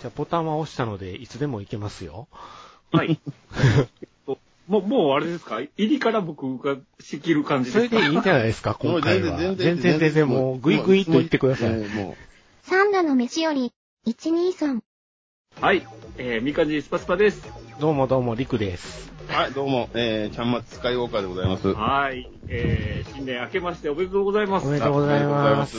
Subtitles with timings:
[0.00, 2.28] じゃあボタンは押したので、いつでも行けますよ。
[2.92, 3.18] はい。
[4.68, 5.60] もう、もうあれですか？
[5.60, 7.96] 入りから僕が仕切る感じそですか？
[7.96, 9.38] れでいいんじゃないですか、 今回は。
[9.38, 11.70] 全然全然全然もう、ぐいぐいっと言ってください。
[11.70, 12.16] えーも
[12.62, 13.72] サンラの飯より、
[14.06, 14.80] 123。
[15.60, 15.86] はい。
[16.18, 17.46] えー、みかんじスパスパです。
[17.78, 19.15] どうもどうも、りくです。
[19.36, 21.68] うはい、どうも、えー、ちゃんまつスカイウォーカーでございます。
[21.74, 22.30] はい。
[22.48, 24.66] えー、新年明けましておめでとうございます。
[24.66, 25.78] おめでとうございますま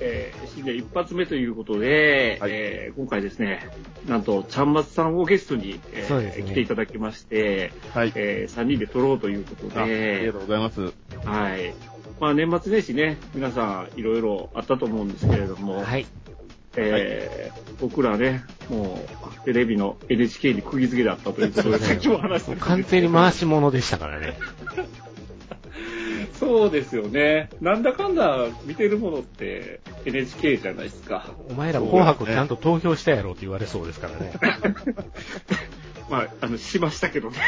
[0.00, 3.68] えー、新年一発目ということで、はいえー、今回ですね、
[4.06, 8.12] なんと、ちゃんまつさんをゲストに、えーそうですね来ていただきまして、はい。
[8.14, 10.80] えー、3人で撮ろうということあありでがと、うございます。
[11.26, 11.74] はい。
[12.20, 16.06] まあ、年末年始ね、皆さんいろいろあったと思うんですけれども、はい。
[16.78, 19.00] えー僕らね、も
[19.40, 24.36] う、テレビの NHK に釘付けだったということで、さっきも話したんですけど完全に回し物でしたからね。
[26.38, 27.50] そうですよね。
[27.60, 31.26] なんだかんだ見てるものって NHK じゃないですか。
[31.50, 34.32] お前ら紅白ちゃんと投票したやろって言われそうですからね。
[36.08, 37.38] まあ、あの、しましたけどね。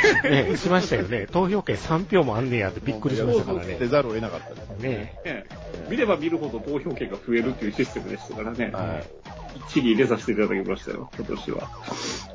[0.48, 1.27] ね、 しましたよね。
[1.30, 3.77] 投票権3票もあんねやってびっくりしましたからね。
[3.78, 4.69] 出ざるを得なかったです。
[4.78, 5.44] ねね
[5.89, 8.70] 見れば見るほど投票権が増えるっていうシステムでしたからね。
[8.72, 9.20] はい。
[9.69, 11.70] 一理入れさせていただきましたよ、今年は。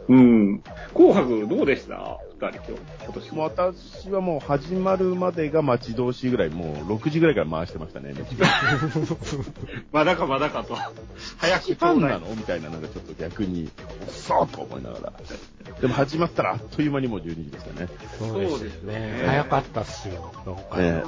[0.07, 0.63] うん。
[0.93, 2.19] 紅白どうでした？
[2.39, 3.35] 二人今日、今年。
[3.37, 8.13] 私はもう始まるまでが待ち遠しいぐらい、もう6時ぐらいから回してましたね、
[9.91, 10.75] まだかまだかと。
[11.37, 12.27] 早くファンなの？
[12.35, 13.69] みたいなのがちょっと逆に、
[14.07, 15.13] そうと思いながら。
[15.81, 17.87] でも始まったらあっという間にもう12時でしたね。
[18.19, 19.23] そうですねね。
[19.25, 20.83] 早かったっすよ、今回。
[20.83, 21.03] ね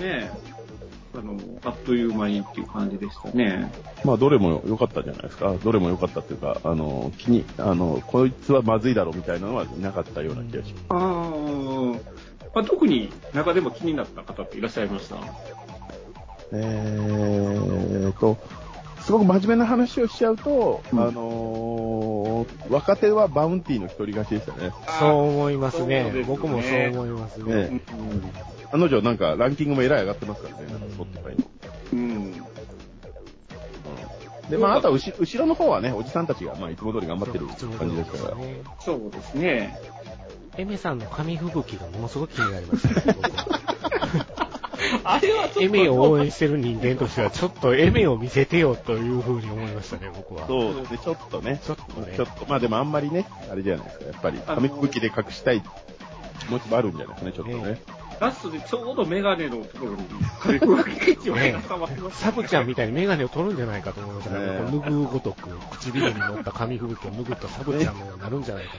[0.00, 0.30] ね、
[1.14, 3.70] あの、あっという間にっていう感じでしたね。
[4.04, 5.54] まあ、どれも良かったんじゃないですか。
[5.62, 10.84] どれも良かったっていうか、あの、気に、あの、こいつはまずいだろうみたいなのはいなかったような気がします。
[10.90, 12.00] あー
[12.54, 15.16] まあ、特に中でも気になった方っていらっしゃいました？
[16.52, 18.36] えーと、
[19.04, 24.72] すごく真面目な話をしちゃうと、うんあのー若手はバウンティーの一人勝ちでしたね。
[24.98, 26.08] そう思いますね。
[26.10, 27.68] すね僕もそう思いますね。
[27.68, 27.80] ね
[28.72, 31.44] あの女なんかランキングもえらい上がってますからね、なんかスポットファイの。
[31.92, 32.32] うん。
[34.50, 37.46] で、まあ、あとは後後ろの方はね、おじさんたちが、まあ、いつも通り頑張ってる
[37.78, 38.36] 感じですから。
[38.36, 38.62] ね。
[38.80, 39.78] そうですね。
[40.56, 43.16] エメさんの紙吹雪がものすごく気になりましたね。
[45.04, 45.62] あれはちょっと。
[45.62, 50.46] エメを応援してる人間としては、ちょっとエメを見せてよというふうに思いましたね、僕は。
[50.46, 51.60] そうですね、ちょっとね。
[51.64, 54.04] ちょっとねちょっと、まあでもあんまりね、あれじゃないですか。
[54.06, 55.62] やっぱり、紙吹雪で隠したい
[56.40, 58.02] 気持ちもあるんじゃないですかね、ちょっとねね。
[58.20, 60.06] ラストでちょうどメガネのところに、
[60.40, 61.56] 軽く一応ね
[62.12, 64.46] サブちゃんみたいにメガネを取るんじゃないかと思いましたね。
[64.46, 68.70] ねこう拭うごとく、唇に乗った紙吹雪を拭ったサブちゃんのよ うになるんじゃないか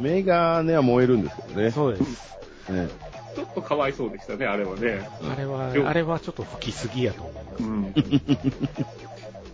[0.00, 1.60] メガネは燃えるんですけどと。
[1.60, 1.70] ね。
[1.70, 2.72] そうです。
[2.72, 2.88] ね
[3.34, 5.08] ちょっとかわいそうでしたね、あれはね。
[5.22, 7.64] あれは、あれはちょっと吹きすぎやと思います。
[7.64, 7.94] うん。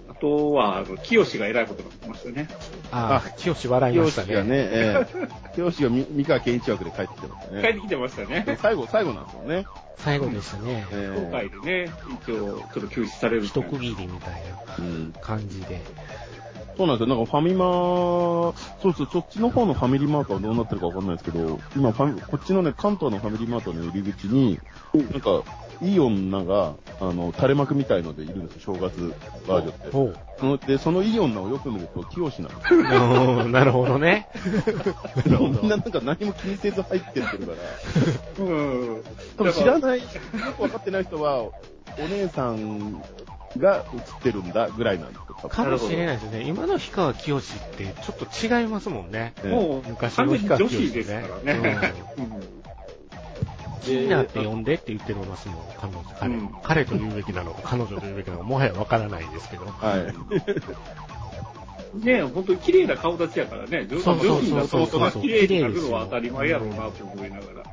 [0.09, 2.49] あとは、あの、清が偉いことになってましたね。
[2.91, 4.27] ああ、清笑いましたね。
[4.29, 7.63] 清がね、ええ清がみ三河健一枠で帰ってきてましたね。
[7.63, 8.59] 帰ってきてましたね。
[8.61, 9.67] 最後、最後なんですよね。
[9.99, 10.87] 最後でしたね。
[10.93, 11.93] ええ今回でね、
[12.23, 14.43] 一応、ちょっと休止される一区切りみたい
[14.79, 15.81] うんな感じで。
[16.77, 17.15] そうなんですよ。
[17.15, 18.55] なんかファミマ、そ
[18.91, 24.59] うそう、そっちの方のファミリーマートはどうなってるかわかんないですけど、今ファミ、こっちのね、関東のファミリーマートの入り口に、
[24.95, 25.43] なんか、
[25.83, 29.15] いい女が、あの、垂れ幕みたいのでいるんですよ、正月
[29.47, 30.17] バージョンって。
[30.39, 32.81] そので、そのいい女をよく見ると、清なんですよ。
[32.81, 34.29] う んなるほどね。
[35.27, 39.03] みんななんか何も気にせず入ってってるから、うん。
[39.37, 40.05] 多分知らない、よ
[40.57, 41.53] くわかってない人は、お
[42.11, 43.03] 姉さん
[43.59, 46.43] が映ってるんだぐらいなんですかもしれないですね。
[46.43, 48.27] 今の氷川きよしってちょっと
[48.61, 49.35] 違いますもんね。
[49.45, 51.79] ええもう、昔の氷川女子ですからね。
[52.19, 52.67] うん
[53.87, 56.03] 気になって呼んでって言ってますもん、彼女。
[56.19, 59.67] 彼,、うん彼と言うべきなのか、彼女と言うべきなのか、もはやわからないですけど。
[59.67, 60.07] はい。
[62.05, 63.87] ね本当に綺麗な顔立ちやからね。
[63.89, 67.66] 女そうそう女子がそうそう相当な綺麗になるのは当たり前やろうなと思いながら。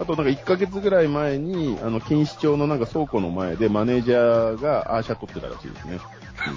[0.00, 5.98] あとなんか1ヶ月ぐらい前に、あの、錦糸町のなんか倉庫の前でマネージャーがアーシャ撮ってたらしいですね。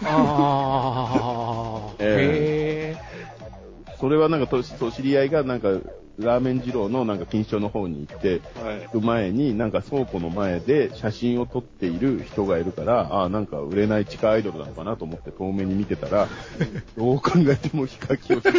[0.05, 5.71] ああ、 えへそれはなんかと、そう、知り合いがなんか、
[6.19, 8.81] ラーメン二郎のなんか錦糸町の方に行って、はい。
[8.83, 16.29] 行く前に、なんか倉庫の前で写真を撮っている人がいるから、ああ、なんか売れない地下アイドルなのかなと思って遠目に見てたら、
[16.95, 18.51] どう考えてもヒカキンを ちょ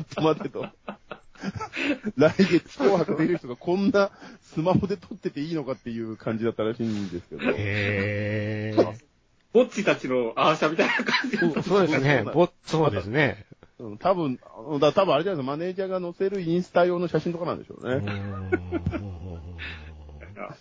[0.00, 0.64] っと待ってと。
[2.16, 4.10] 来月紅白出る人がこんな
[4.40, 7.42] スマホで撮ってていいのかっていう感じだったらしいんですけど。
[7.56, 8.74] え。
[8.76, 8.98] へ
[9.52, 11.62] ぼっちたちのアーシャみたいな感じだったえ。
[11.62, 12.24] そうですね。
[12.32, 13.46] ぼそうですね。
[13.78, 14.38] うん多分、
[14.80, 18.00] だ多分あれじゃないですか、マネージャーが載せるインスタ用の写真とかなんでしょうね。
[20.34, 20.56] な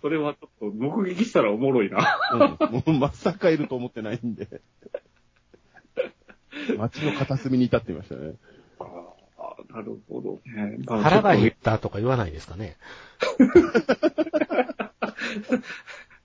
[0.00, 2.18] それはちょっと目撃したらおもろいな。
[2.32, 2.72] うん。
[2.72, 4.60] もうまさかいると思ってないんで。
[6.78, 8.34] 街の片隅にいたって言いましたね。
[8.78, 9.07] ああ、
[9.70, 10.78] なるほどね。
[10.84, 12.76] まあ腹が減ったとか言わないですかね。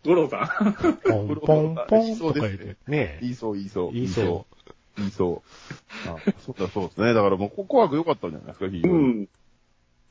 [0.04, 0.74] と 五郎さん。
[0.74, 3.94] ポンポンポンとか言って、ね言いそう、言いそう。
[3.94, 4.54] 言いそう。
[4.98, 5.44] 言いそ
[6.06, 6.10] う。
[6.10, 7.14] あ、そうだ、そうですね。
[7.14, 9.08] だからもう、こ紅白良かったんじゃないですか、非常うに。
[9.24, 9.30] ん。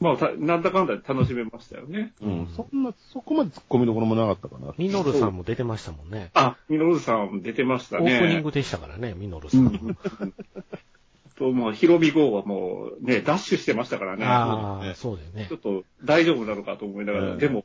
[0.01, 2.13] まあ、たなんだかんだで楽しめましたよね。
[2.21, 2.49] うん。
[2.49, 4.75] そんな、そこまで突っ込みどころもなかったかな。
[4.77, 6.31] ミノルさんも出てましたもんね。
[6.35, 8.17] あ、ミノルさん出てましたオね。
[8.17, 9.59] ープニングでしたからね、ミノルさ。
[9.59, 9.97] うんん。
[11.43, 14.25] と、もう、ヒロミ号はもう、ね、ダッシュしてましたからね。
[14.25, 15.57] ああ、ねそうだよねちょ。
[15.57, 17.65] っと大丈夫なのかと思いながら、うんでも、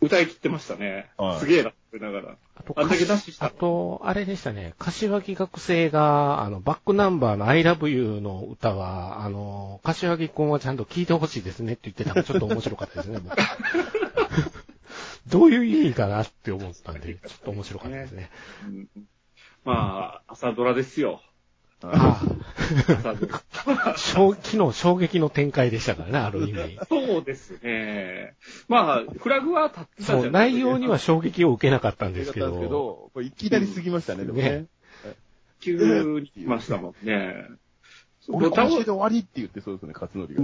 [0.00, 1.10] 歌い切ってましたね。
[1.16, 2.36] はいすげえな、と思いながら。
[2.54, 13.36] あとあんだけダッシュしたあと、あれでしたね、柏木学生が、あの、バックナンバーの I love you の歌は、あの、柏木くんはちゃんと聞いてほしいですねって言ってたのがちょっと面白かったですね、僕。
[15.28, 18.30] どういう意味かなって思ったんで、ちょっと面白かったですね。
[18.66, 18.88] うん
[19.64, 21.20] まあ、朝ドラですよ。
[21.92, 22.22] あ。
[23.92, 26.78] あ、衝昨日衝撃の展開でしたからね、ある意味。
[26.88, 28.34] そうですね。
[28.68, 34.66] まあ、フラグは立ってたじゃそう、ない内容には衝撃を受けなかったんですけよかったんですけど、ど、これいきなり過ぎましたね、でもねね。
[35.60, 37.46] 急に来ましたもんね。
[38.28, 40.42] 俺、今週で終わりって言ってそうですね、勝則が。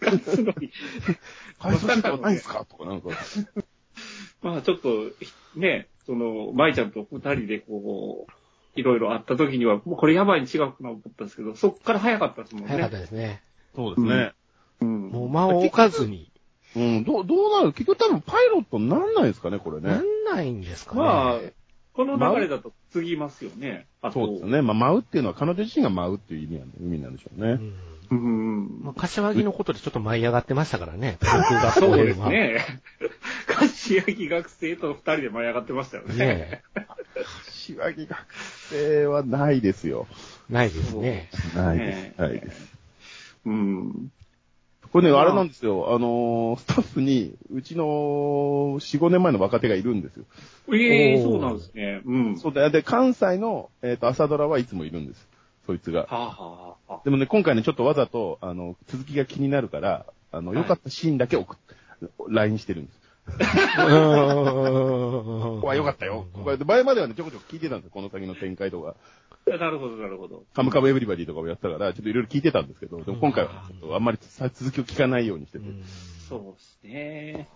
[0.00, 0.54] 勝則
[1.58, 2.64] 配送センターないんすか？
[2.64, 3.10] とかなんか。
[4.42, 5.10] まあちょっと、
[5.56, 8.32] ね、その、舞ちゃんと二人でこう、
[8.76, 12.68] いろいろあった時には、もうこれやばいに違うかなと思ったんですけど、そっから早かったですもんね。
[12.68, 13.42] 早かったですね。
[13.74, 14.32] そうですね。
[14.80, 15.08] うん。
[15.08, 16.30] もう間を置かずに。
[16.76, 17.72] うん、どう、どうなる？
[17.72, 19.88] 結局多分パイロットになんないですかね、これね。
[19.88, 21.00] なんないんですかね。
[21.00, 21.38] まあ、
[21.94, 23.86] この流れだと継ぎますよね。
[24.02, 24.60] あとそうですね。
[24.60, 27.52] まあ、舞うっていうのは彼女自身が舞うっていう意味なんで、意味なんでしょうね。
[27.52, 27.74] うん
[28.08, 28.80] うん。
[28.82, 31.16] まあ、柏木のことでちょっと舞い上がってましたからね。
[31.20, 31.96] 航空学そう。
[31.96, 32.64] ですね。
[33.46, 36.14] 柏木学生と二人で舞い上がってましたよね。
[36.14, 36.62] ね
[37.74, 38.18] 柏木学
[38.70, 40.06] 生はないですよ。
[40.48, 41.30] ないですね。
[41.54, 42.20] ないねです。
[42.20, 42.76] ないです。
[43.46, 44.12] うん。
[44.92, 45.92] これね、まああれなんですよ。
[45.94, 50.24] あのー、スタッフに、うちの4、5年前の若手がいるんですよ。
[50.72, 52.02] ええおーそうなんですね。
[52.04, 52.38] うん。
[52.38, 55.28] そうだ、で、関西の、えっ、と、朝ドラはいつもいるんです。
[55.66, 56.02] そいつが。
[56.02, 63.05] はあ、はあはあ、でもね、今回ね、ちょっとわざと、あの、続きが気になるから、あの、はい良かったシーンだけ送っ、LINE してるんです。
[63.26, 63.32] こ
[65.56, 66.26] ここは良かったよ。
[66.32, 68.94] これ前まではね、ちょこちょこ聞いてたんですよ、この先の展開とか。
[69.46, 70.44] なるほど、なるほど。
[70.54, 75.64] カムカムエブリバディとかもやってたから、ちょっといろいろ聞いてたんですけど、でも今回はちょっとあんまりさ続きを聞かないようにしてて。
[76.28, 77.48] そうですね。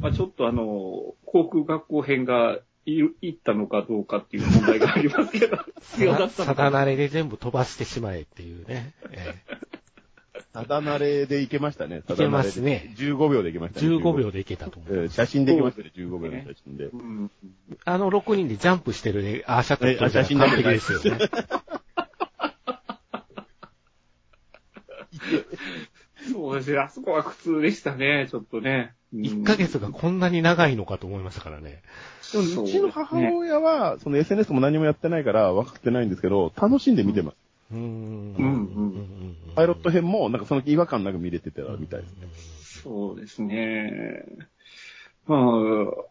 [0.00, 6.64] まあちょっとあの、航空学校編がい行ったのかどうかっていう問題がありますけど、必要 だったさのか。
[6.64, 8.94] だなれで全部飛ばしてしまえっていうね。
[9.10, 9.34] え
[10.52, 12.02] ただ慣れでいけましたね。
[12.08, 13.96] いけますねただ慣れで15秒でいけましえたね。
[13.96, 14.96] 15秒でいけたと思う。
[14.96, 16.86] えー写真でいけましたね、15秒の写真で。
[16.86, 17.30] うん。
[17.84, 21.18] あの6人でジャンプしてるね、アーシャ撮ってるえ写真完璧ですよね。
[26.32, 26.78] そうですね。
[26.78, 28.94] あそこは苦痛でしたね、ちょっとね。
[28.94, 31.82] うん1ヶ月がこんなに長いのかと思いましたからね。
[32.32, 37.36] でも、うちの母親は、その SNS も何もやってないから分かってないんですけど、楽しんで見てます。
[37.72, 37.80] うーん。
[37.80, 38.89] うんうん
[39.54, 42.28] パイロット編も、なんかその違和感なく見れてたみたいですね。
[42.82, 44.24] そうですね。
[45.26, 45.40] まあ、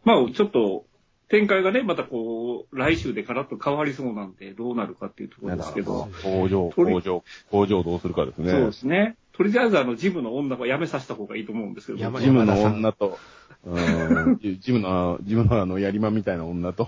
[0.03, 0.85] まあ、ちょっと、
[1.29, 6.09] 展開がね、またこう、来週でガラッと変わりそうなんで、どうなるかっていうところですけど。
[6.23, 8.51] 工場、工場、工場をどうするかですね。
[8.51, 9.15] そうですね。
[9.33, 11.99] とりあえず、あの、ジムの女は辞めさせた方がいいと思うんですけど。
[11.99, 13.19] 山ジムの女と、
[13.63, 16.87] うん、ジムの、ジムのあの、やりまみたいな女と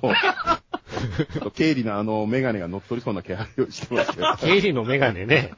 [1.54, 4.36] 経理のあの、メガネが乗っ取りそうな気配をしてますけど。
[4.40, 5.54] 経理のメガネね、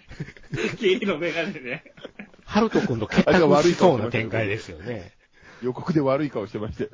[0.79, 1.83] 経理のメガネね。
[2.45, 5.11] ハルト君と結託しそうな展開ですよね。
[5.61, 6.89] 予告で悪い顔してましたよ。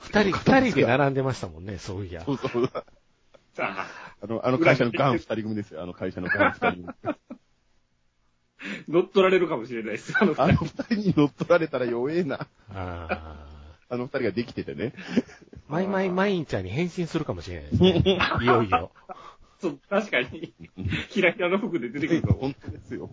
[0.00, 2.22] 二人、二人で並んでましたもんね、そういや。
[2.24, 2.70] そうそう。
[3.54, 3.88] さあ、
[4.22, 5.82] あの、あの会社のガン二人組ですよ。
[5.82, 7.16] あの会社のガン二人組。
[8.88, 10.12] 乗っ取られるかもしれないです。
[10.18, 12.48] あのあの二人に乗っ取られたら弱えな。
[12.70, 13.55] ああ
[13.96, 14.86] の二人ができててね。
[14.86, 15.22] ー
[15.68, 18.02] マイマイマインちゃんに変身するかもしれないですね。
[18.42, 18.90] いよいよ。
[19.60, 20.52] そう確かに、
[21.10, 22.54] キラキラの服で出てくると思う本。
[22.54, 23.10] 当ですよ。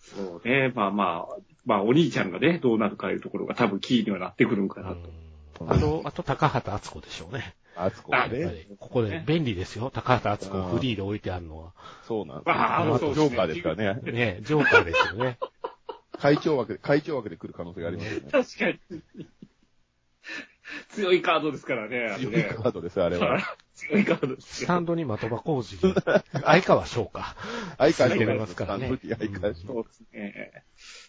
[0.00, 0.72] そうね。
[0.74, 4.96] まあまあ、まあお兄ちゃんがね、どうなるかいうところが多分キーにはなってくるんかなと。
[4.96, 5.26] うん
[5.64, 7.54] あと、あと高畑敦子でしょうね。
[7.76, 8.66] あつこがね。
[8.68, 9.90] りここで便利ですよ。
[9.92, 11.72] 高畑敦子をフリーで置いてあるのは。
[12.06, 12.98] そうなんですあーよ。
[12.98, 14.12] そうですねジョーカーですからね。
[14.12, 15.38] ね、ジョーカーですよね。
[16.18, 18.28] 会長枠で、会長枠で来る可能性がありますよね。
[18.32, 19.26] 確かに。
[20.90, 21.98] 強いカードですからね。
[21.98, 23.38] あれ強いねカードです、あれは。
[23.74, 24.66] 強いカードですよ。
[24.66, 25.78] スタンドに的場工事。
[25.78, 27.36] 相川翔か。
[27.78, 30.64] 相川ついてますからね相川そうですね。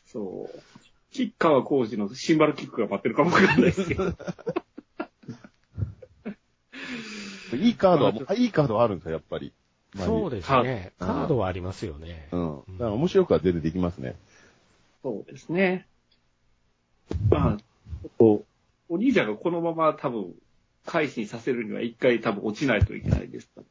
[0.05, 0.59] そう。
[1.09, 4.13] 吉川浩司のシンバルキックが待ってるかもわかんないですけど。
[7.55, 9.53] いいカードはもう、いいカードはあるんですよ、やっぱり。
[9.95, 10.93] そうですね。
[10.99, 12.27] うんカードはありますよね。
[12.31, 12.63] うん。
[12.77, 14.15] だから面白くは全然できますね。
[15.07, 15.87] そうですね。
[17.29, 17.57] まあ、
[18.17, 18.43] こ
[18.89, 20.33] うお兄ちゃんがこのまま多分、
[20.85, 23.63] 改心させるには一回多分落ちないといけないですから。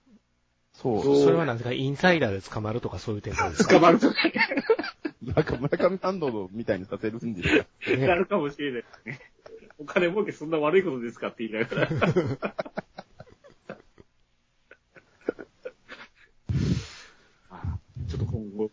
[0.73, 1.02] そう？
[1.25, 3.75] それはなんですか、インサイダーで捕まるとかそういう点なんですか？
[3.75, 4.14] 捕まるとか
[5.23, 7.66] なんか村上サンドみたいにさせるんですか？
[7.99, 9.21] ねなるかもしれないですね。
[9.78, 11.90] お金儲けそんな悪いことですかって言いながら。
[17.50, 17.78] まあ
[18.09, 18.71] ちょっと今後、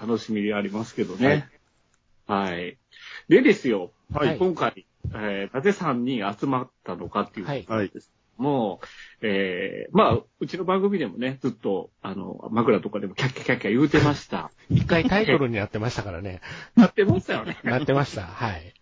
[0.00, 1.26] 楽しみでありますけどね。
[1.26, 1.48] はい。
[3.28, 7.90] でですよ、はい今回、えー、なぜ3人集まったのかっていうことはい。
[8.36, 8.80] も
[9.22, 14.50] う、えー、まあ、うちの番組でもね、ずっと、あの、枕とかでもキャッキャキャッキャ言うてました。
[14.68, 16.40] 一回タイトルになってましたからね。
[16.76, 17.58] なってましたよね。
[17.64, 18.22] なってました。
[18.22, 18.74] はい。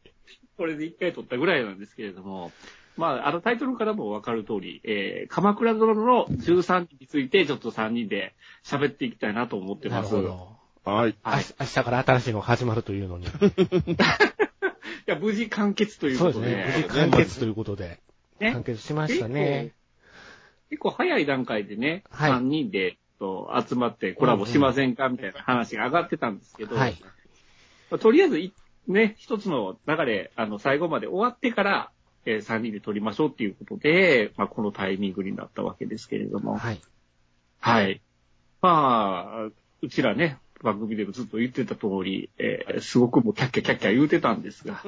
[0.57, 2.53] これで一回撮ったぐらいなんですけれども、
[2.97, 8.35] まあ、あのタイトルからもわかる通り、えー、鎌倉殿の13人についてちょっと3人で
[8.65, 10.17] 喋っていきたいなと思ってなます。
[10.17, 10.54] いるほど。
[10.85, 11.17] はい。
[11.23, 13.27] あ明日から新しいのが始まるというのに。
[15.07, 16.55] や、無事完結というそうことで。
[16.55, 16.77] ですね。
[16.77, 18.01] 無事完結ということで、
[18.41, 19.73] ね完結しましたね。
[20.71, 26.97] 結構早い段階でね、はい3人でと集まってコラボしませんかみたいな話が上がってたんですけど、はい。
[27.91, 28.53] まあとりあえずい、
[28.89, 31.91] ね、一つの流れ、あの、最後まで終わってから、
[32.27, 36.57] えー3人で撮りましょうっていうことで、まあ、このタイミングになったわけですけれども。
[36.57, 36.81] はい。
[37.61, 38.01] はい。
[38.63, 39.51] まあ、
[39.83, 44.83] うちらね、番組でもずっと言ってた通り、えーすごくもうキャッキャキャッキャ言うてたんですが、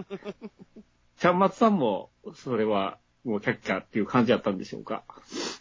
[1.21, 5.03] ちゃんまつさんも、それは、もうキャッキャっていう感じだったんでしょうか？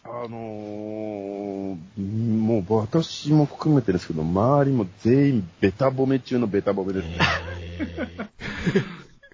[0.04, 7.18] あのー、もう私も含めてですけど、周りも全員ベタ褒め中のベタ褒めですね。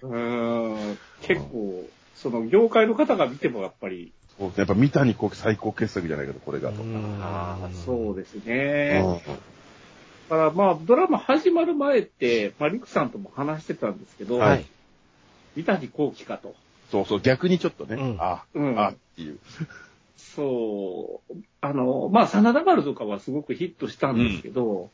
[1.21, 4.61] 結構、その業界の方が見てもやっぱり、そうですね。
[4.61, 6.83] やっぱ三谷幸喜最高傑作じゃないけど、これがと。
[7.21, 9.21] ああ、うそうですね。
[10.29, 14.65] うんだからまあ、ドラマ始まる前って、まあ、リクさんとも話してたんですけど、はい
[15.55, 16.55] 三谷幸喜かと。
[16.91, 19.39] そうそう、逆にちょっとね、うんあ、うんあっていう。
[20.17, 24.89] そう、あの、まあ、真田丸とかはすごくヒットしたんですけど、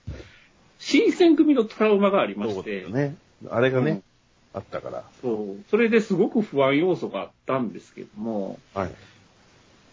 [0.79, 3.15] 新選組のトラウマがありまそうして、ですね。
[3.49, 4.03] あれがね、うん
[4.51, 5.03] あったから。
[5.21, 8.91] そう、それですごく不安要素があったんですけども、はい。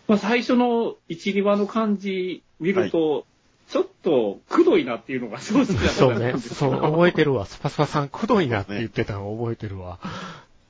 [0.09, 3.27] まあ、最初の1、2話の感じ見ると、
[3.69, 6.35] ちょっと、くどいなっていうのが正直なそうね。
[6.39, 7.47] そう、 覚えてるわ。
[7.47, 9.99] スパスパさん、くどいなって言ってたの覚えてるわ。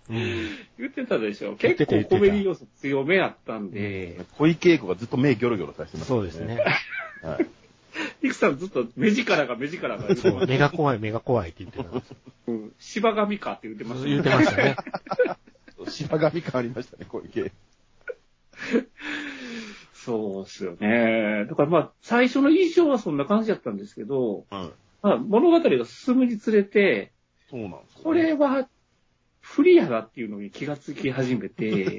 [0.09, 0.17] うん。
[0.79, 1.57] 言ってたでしょ。
[1.57, 6.59] 結構コメディ要素強めやったんで、小池栄子がずっと目ギョロギョロさせてます、そうですね。。
[7.23, 7.47] はい。
[8.23, 12.03] リクさんずっと目力が目力がそう、目が怖い、目が怖いって言ってた。
[12.47, 14.76] うん芝神かって言ってました言ってましたね。
[15.88, 17.53] 白髪感ありましたね、小池。
[20.06, 21.46] そうですよね。
[21.48, 24.70] だからまあ、最初の印象はそんな感じだったんですけど、はい。
[25.02, 27.10] まあ、物語が進むにつれて、
[27.50, 28.68] そうなんですよ、これは
[29.40, 31.98] 不利やなっていうのに気がつき始めて、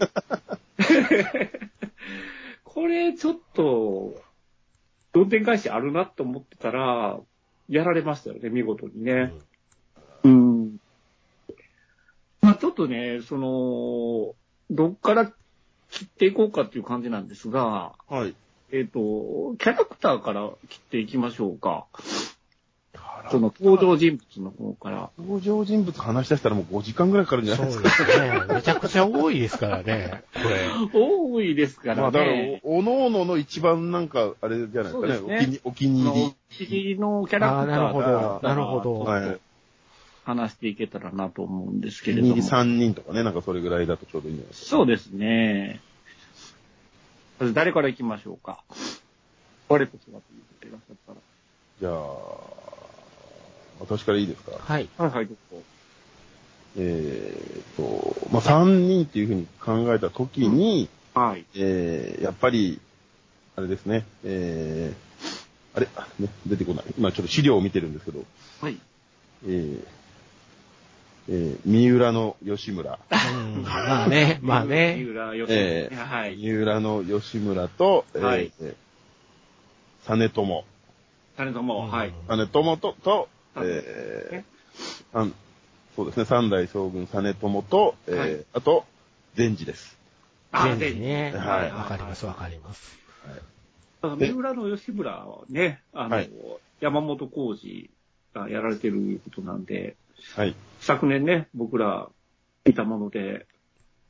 [2.64, 4.16] これちょっと、
[5.12, 7.20] どんでん返しあるなと思ってたら、
[7.68, 9.34] やられましたよね、見事にね。
[10.24, 10.78] うん。
[12.42, 14.34] まあちょっとね、その、
[14.70, 15.34] どっから
[15.92, 18.36] 切っていこうかっていう感じなんですが、はい。
[18.72, 21.86] えっ、と、キャラクターから切っていきましょうか。
[23.30, 25.10] その登場人物の方から。
[25.18, 28.06] 登場人物話し出したらもう5時間ぐらいかかるんじゃないそうですか。
[28.06, 28.54] ですね。
[28.56, 30.70] めちゃくちゃ多いですからね、これ。
[30.94, 32.02] 多いですからね。
[32.02, 32.32] まあだから、
[32.64, 35.60] おのおのの一番なんか、あれじゃないですかそうですねね。
[35.64, 38.40] お気にお気に入お気のキャラクターなるほど。
[38.44, 39.20] なるほがど。
[39.20, 39.28] り。
[39.28, 39.40] はい。
[40.28, 42.34] 話していけたらなと思うんですおけれども。
[42.34, 44.70] 気に入り3人とかね、なんかそれぐらいだとちょうどいいんじゃないですか。
[44.70, 45.80] そうですね。
[47.40, 48.64] まず誰から行きましょうか。
[49.70, 51.18] と言ってらっしゃったら。
[51.80, 51.94] じゃあ、
[53.80, 54.52] 私からいいですか？
[54.60, 54.90] はい。
[54.98, 55.62] はいはい、どうぞ。
[56.80, 61.46] えーと、まあ、3人っていうふうに考えたときに、はい。
[61.56, 62.80] えー、やっぱり、
[63.56, 66.86] あれですね、えー、あれ、あね、出てこない。
[66.98, 68.24] 今ちょっと資料を見てるんですけど、
[68.62, 68.78] はい。
[69.46, 69.84] えー、
[71.30, 73.00] えー、三浦の吉村。
[73.12, 75.04] うんまあね、まあ三ね。
[75.04, 76.38] 浦よし、えーはい。
[76.38, 78.52] 三浦の吉村と、えー、はい
[80.30, 82.14] とも、はい。
[82.30, 85.34] 実朝と、と、はいえー、三
[85.96, 88.86] そうですね、三代将軍実朝と、えーはいあと、
[89.36, 89.98] 善治です。
[90.54, 91.34] 全で治ね。
[91.36, 92.98] はいわかります、わかります。
[94.02, 96.30] だから三浦の吉村はね、あの、はい
[96.80, 97.90] 山本浩二
[98.36, 99.96] がやられてることなんで、
[100.36, 100.56] はい。
[100.88, 102.08] 昨年ね、僕ら
[102.64, 103.46] 見たもので、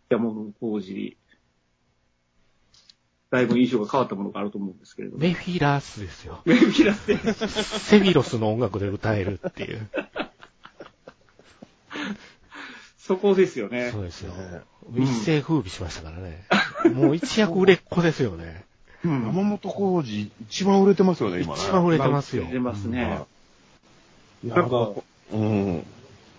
[0.09, 1.17] 山本浩二、
[3.31, 5.19] だいぶ印象が変わったものがあると思うんですけれども。
[5.23, 6.39] メフィラスですよ。
[6.45, 9.89] メフィラスで、セフィロスの音楽で歌えるっていう。
[12.99, 14.01] そこですよねそ。
[14.01, 14.61] うですよね。
[14.97, 16.45] 一世風靡しましたからね。
[16.93, 18.65] もう一躍売れっ子ですよね。
[19.03, 19.25] うん。
[19.25, 21.59] 山本浩二、一番売れてますよね、今ね。
[21.59, 22.45] 一番売れてますよ。
[22.51, 23.23] 出ますね。
[24.43, 24.91] いや、なんか
[25.33, 25.83] うん。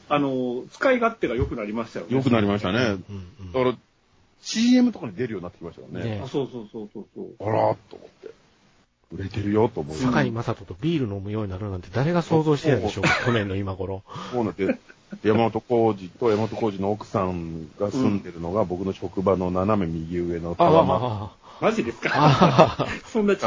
[0.09, 2.17] あの、使い勝手が良くなりましたよね。
[2.17, 2.79] 良くなりましたね。
[2.79, 3.77] うんうんだから、
[4.41, 6.17] CM とかに出るようになってきましたよね。
[6.19, 7.27] ねあ、そうそうそうそうそう。
[7.41, 8.31] あらーっと思って。
[9.11, 14.03] 売れてるよと思いま坂井正人とビール飲むようになるなんて誰が想像してたでしょうか、去年の今頃。
[14.33, 14.79] そうなんで、
[15.25, 22.11] 山本浩二と山本浩二の奥さんが住んでるのが、僕の職場の斜め右上のタワママジですか？
[22.15, 23.39] あ、 そんな違い。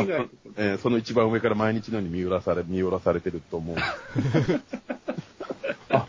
[0.57, 3.77] えーその一番上から毎日のように見下ろされ、見下ろされてると思う。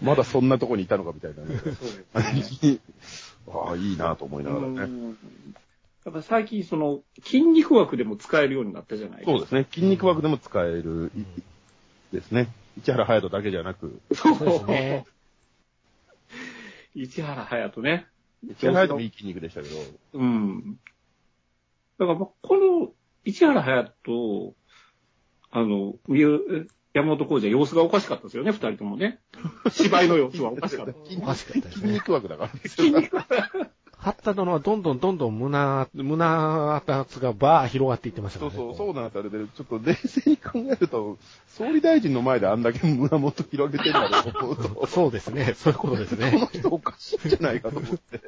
[0.03, 1.59] あ、まだそんなとこにいたのかみたいなね。
[1.59, 1.73] そう
[2.35, 2.79] ですね。
[3.49, 4.69] ああ、いいなと思いながらね。
[4.69, 5.17] うん
[6.05, 9.67] やっぱ最近その筋肉枠でも使えるようになったじゃないそうですね。
[9.71, 11.25] 筋肉枠でも使える、い
[12.13, 12.49] ですね。
[12.83, 15.05] 市原隼人だけじゃなく、そうですね。
[16.95, 18.07] 市原隼人ね。
[18.59, 19.77] 市原隼人もいい筋肉でしたけど、
[20.15, 20.79] うん。
[21.99, 22.93] だからまあこの
[23.25, 24.55] 市原隼人、
[25.53, 25.95] あの、
[26.95, 29.19] 山本浩二は様子がおかしかったですよね、二人ともね。
[29.73, 30.93] 芝居の様子はおかしかった。
[31.09, 32.87] 筋 おかしかったですね筋肉枠だからですよ。
[32.87, 33.17] 筋肉
[34.03, 38.57] 八田殿はどんどんどんどん胸、胸圧がバー広がっていってましたからね。
[38.57, 39.19] そうそう、そうなんです。
[39.21, 45.55] あれで、ちょっと冷静に考えると、総理大臣の前であんだけ胸元広げてるんだろうと思うと、 そうですね。
[45.57, 46.49] そういうことですこのね。
[46.53, 48.21] 人おかしいんじゃないかと思って。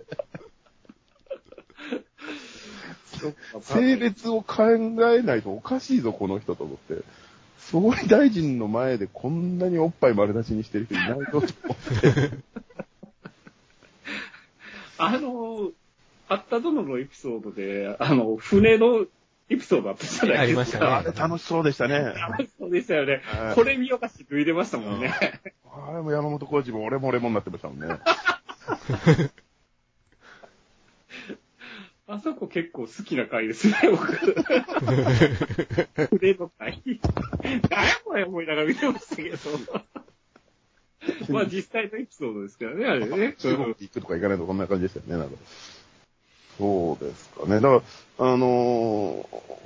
[3.62, 7.02] 性別を考えないとおかしいぞ、この人と思って。
[7.58, 12.30] 総理大臣の前でこんなにおっぱい丸出しにしてる人いないぞと思って。
[14.99, 15.70] あの、
[16.28, 19.06] あった殿のエピソードで、あの、船の
[19.50, 20.46] エピソードあったじゃないですか。
[20.46, 22.14] ありましたねあれ楽しそうでしたね。
[22.59, 23.52] そうでしたよねは。
[23.52, 25.12] いこれ見よがし脱いでましたもんね。
[25.70, 27.87] あれも山本浩二も俺も俺もになってましたもんね。
[32.06, 34.12] あそこ結構好きな回ですね、僕。
[36.18, 36.82] 船の回。
[37.70, 39.38] 何やこれ思いながら見てましたけど。
[41.32, 43.34] まあ実際のエピソードですからね、あれね。
[43.38, 45.36] 中国行くとか行かないとこんな感じでしたよね、なんか。
[46.58, 47.54] そうですかね。
[47.54, 47.80] だから、
[48.18, 49.64] あのー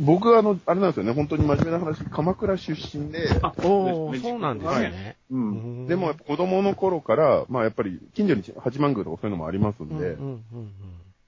[0.00, 5.16] 僕はあの、あれなんですよね、本当に真面目な話、鎌倉出身で、あおー、そうなんですね。
[5.30, 5.36] う。
[5.36, 10.70] うんんでも子供の頃から、まあやっぱり近所に八幡宮とかそういうのもありますんで、うんうんうん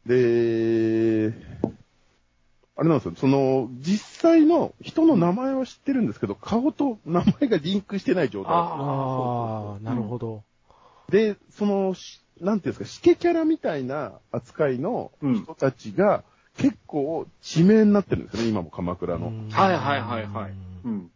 [0.06, 1.32] で、
[2.76, 10.44] あれなんですよ、その、実際の人の名前は知ってるんですけど、顔と名前がリンクしてない状態ああ、なるほど。
[11.10, 16.22] で、その、しなんていうんですか、死刑キャラみたいな扱いの人たちが、
[16.56, 19.28] 結構地名になってるんですよね、今も鎌倉の。
[19.28, 20.52] うんはいはいはいはい。
[20.84, 21.10] うん。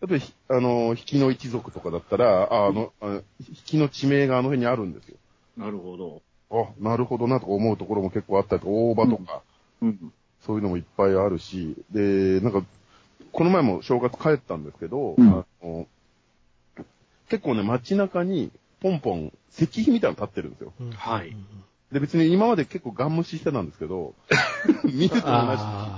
[0.00, 5.16] 例えばひ、あの、引きの一族とかだったら、ああの、あ引きの地名があの辺にあるんですよ。
[5.56, 6.22] なるほど。
[6.50, 9.42] あ、なるほどなとか思うところも結構あったりとか、大場とか、
[9.82, 10.12] うん。
[10.46, 12.64] そういうのもいっぱいあるし、で、なんか、
[13.32, 15.28] この前も正月帰ったんですけど、うん。
[15.28, 15.86] あの
[17.28, 20.72] 結構ね、街中に、ポンポン、石碑みたいなの立ってるんですよ。
[20.80, 20.90] うん。
[20.92, 21.36] はい。
[21.92, 24.14] で、別に今まで結構ガン無視してたんですけど、
[24.84, 25.97] 見てた話あ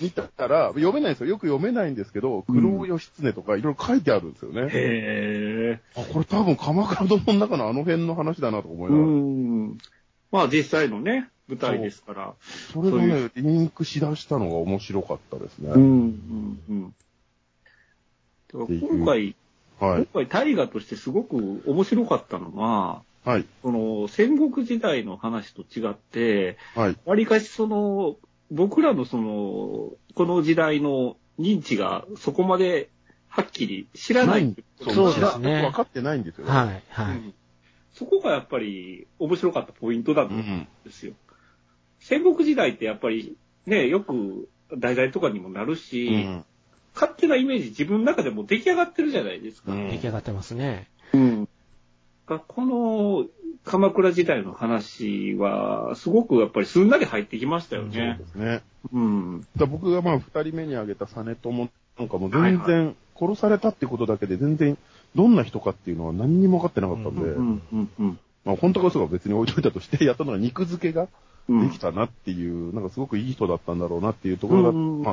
[0.00, 1.28] 見たら、読めないんですよ。
[1.28, 4.62] よく読めないんですけど、黒尾義経とかいろいろ書いてあるんですよね。
[4.62, 5.80] へえ。
[5.94, 9.08] あ、これ多分鎌倉殿の中のあの辺の話だなと思いうながら。
[9.08, 9.78] ん。
[10.32, 12.34] まあ実際のね、舞台ですから。
[12.72, 15.70] それがね、リンクしだしたのが面白かったですね。
[15.72, 16.94] うん、うん、うん。
[18.52, 19.36] 今回、
[19.78, 20.06] はい。
[20.12, 23.44] 今回大河としてすごく面白かったのは、はい。
[23.62, 26.96] その戦国時代の話と違って、はい。
[27.04, 28.16] わりかしその、
[28.50, 32.90] 僕らのその、この時代の認知がそこまで
[33.28, 36.46] はっきり知らないってことそうがですね分かってないんですよ。
[36.48, 36.66] あ。
[36.66, 37.16] はい、はい。
[37.16, 37.34] うん
[37.92, 40.68] そこがやっぱり面白かったポイントだと思うんうん。
[40.84, 41.12] ですよ。
[41.98, 43.36] 戦国時代ってやっぱり
[43.66, 46.44] ね、よく題材とかにもなるし、うん。
[46.94, 49.72] 勝手なイメージ自分の中でも出来上がってるじゃないですか。
[49.72, 50.88] うん出来上がってますね。
[51.12, 51.48] うん。
[52.26, 53.26] この
[53.64, 58.26] 鎌倉時代の話は、すごくやっぱりすんなり入ってきましたよそうねで。
[58.26, 58.62] すね。
[58.92, 59.46] うん。
[59.68, 64.78] 僕がまあ二人目に挙げた実朝なんかもはいは全然殺されたってことだけで全然
[65.14, 68.18] どんな人かっていうのは何にも分かってなかったんで、うん、うん、うん。
[68.44, 71.08] まあ本当か嘘か別に置いといたとして やったのが肉付けが
[71.48, 75.10] うんできたなっていう、なんかすごくいい人だったんだろうなっていうところが、ま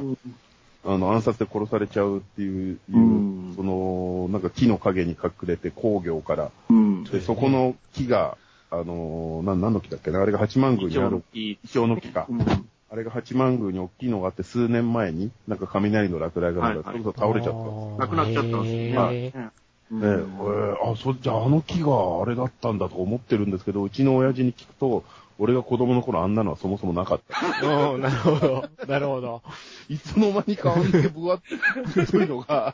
[0.86, 6.87] あ、あの、暗殺で殺されちゃうっていう、うんその、なんか木の陰に隠れて工業から、うん。
[7.12, 8.38] で、そこの木が、
[8.70, 10.22] あのー、な、何の木だっけな？
[10.22, 11.60] あれが八幡宮にある、いい。
[11.64, 12.26] イチョウの木か。
[12.30, 12.42] うん。
[12.90, 17.98] あれが八幡宮に大きいのがあって、数年前に、なんか雷の落雷がなんか、はいはいそれこそ倒れちゃったんですよ。
[17.98, 19.26] なくなっちゃったんですよね。
[19.26, 19.52] へーうん
[19.90, 25.06] ねえ、えーあ、そ、じゃああの木があれだったんだとか思ってるんですけど、うちの親父に聞くと、
[25.40, 27.38] 俺が子供の頃あんなのはそもそもなかった。
[27.94, 28.70] うん、なるほど。
[28.88, 29.42] なるほど。
[29.88, 32.74] いつの間にかあんだけ分厚いのが、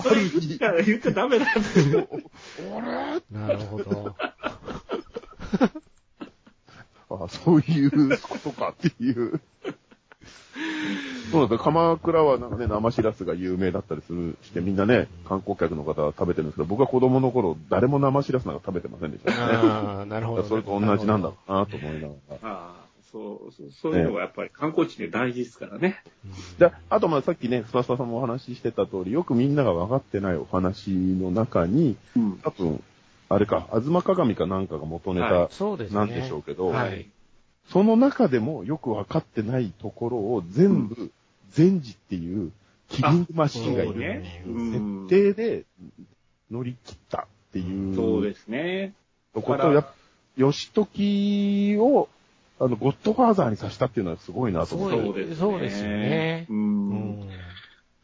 [0.00, 2.08] それ言っちゃ、言っちゃダメなんですよ。
[3.30, 4.14] なるほど。
[7.24, 9.40] あそういうことかっていう。
[11.30, 11.64] そうなんですよ。
[11.64, 19.36] 鎌倉はなんかね、生しらすが有名だったりする、してみんなね、観光客の方は食べてるんですけど、僕は子供の頃、誰も生しらすなんか食べてませんでしたね。
[19.38, 20.44] ああ、なるほど。
[20.44, 22.81] それと同じなんだろうなと思いながら。
[23.14, 26.02] ああ、そう、そうそういうのはやっぱり観光地で大事ですからね。
[26.58, 32.40] で、あとまあさっきね、スパスパさんもお話ししてた通り、よくみんなが分かってないお話の中に、うん。
[32.42, 32.82] 多分、
[33.28, 35.96] あれか、吾妻鏡かなんかが元ネはタそうですね。
[35.96, 37.08] なんでしょうけど、はい。
[37.70, 41.10] その中でもよく分かってないところを全部、
[41.50, 42.52] 禅師っていう
[42.88, 45.64] キリングマシンがいるっていう設定で
[46.50, 48.94] 乗り切ったっていうそうですね。
[49.34, 49.94] とこと、やっぱ、
[50.36, 52.08] 義時を、
[52.64, 54.96] あの、ゴッドファーザーにさしたっていうのはすごいなと思って。
[54.96, 56.52] そうですそうですよねう。
[56.52, 57.28] うんん。
[57.28, 57.34] だ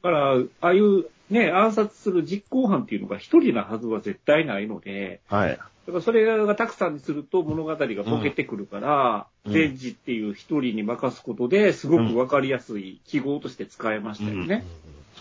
[0.03, 5.51] から、ああいうね、暗殺する実行犯っていうのが一人なはずは絶対ないので、はい。
[5.51, 14.63] だからそれがたくさんにすると物語がボケてくるから、うんデンジっていう一人に任すことですごくわかりやすい記号として使えましたよね。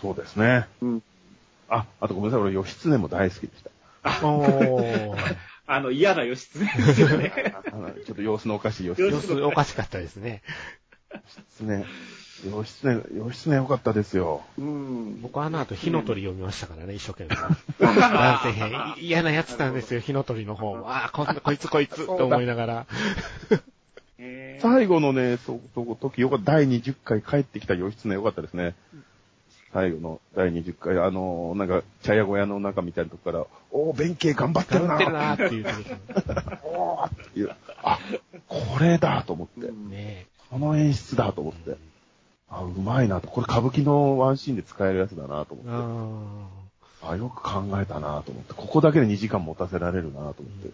[0.02, 0.66] そうですね。
[0.82, 1.02] うん
[1.70, 4.26] あ、あとごめんなさい、俺、義経も大好きでした。
[4.26, 5.14] おー。
[5.68, 7.54] あの、嫌な義経ですよね。
[7.70, 10.42] あのちょっと様子のおかしい義様様子おかしかったですね。
[11.60, 11.84] 経。
[12.50, 14.42] 義経、義経良かったですよ。
[14.58, 15.20] うん。
[15.20, 17.36] 僕あの後火の鳥読みましたからね、一生懸命。
[17.84, 18.72] 男性編。
[18.98, 20.88] い嫌なやつなんですよ、火の鳥の方も。
[20.88, 22.86] ああ、こんな、こいつこいつと思いながら。
[24.18, 28.74] えー最後のね、そ、そこ、時よかった、第20回帰ってきた義経良かったですね。
[29.72, 35.70] 最後の第20回、あの、なんか、茶屋小屋の中みたいなとこから、おー、弁慶頑張ってるな頑張ってるなーっていう時
[36.64, 37.98] おーっていう、あ、
[38.48, 40.26] これだと思って、にね。
[40.50, 41.76] この演出だと思って、
[42.48, 45.70] あ、うまいなと、これ歌舞伎のワンシーンで使えるやつだなと思って。
[47.02, 50.70] ああ、よく考えたなと思って、ここだけで2時間持たせられるなと思って。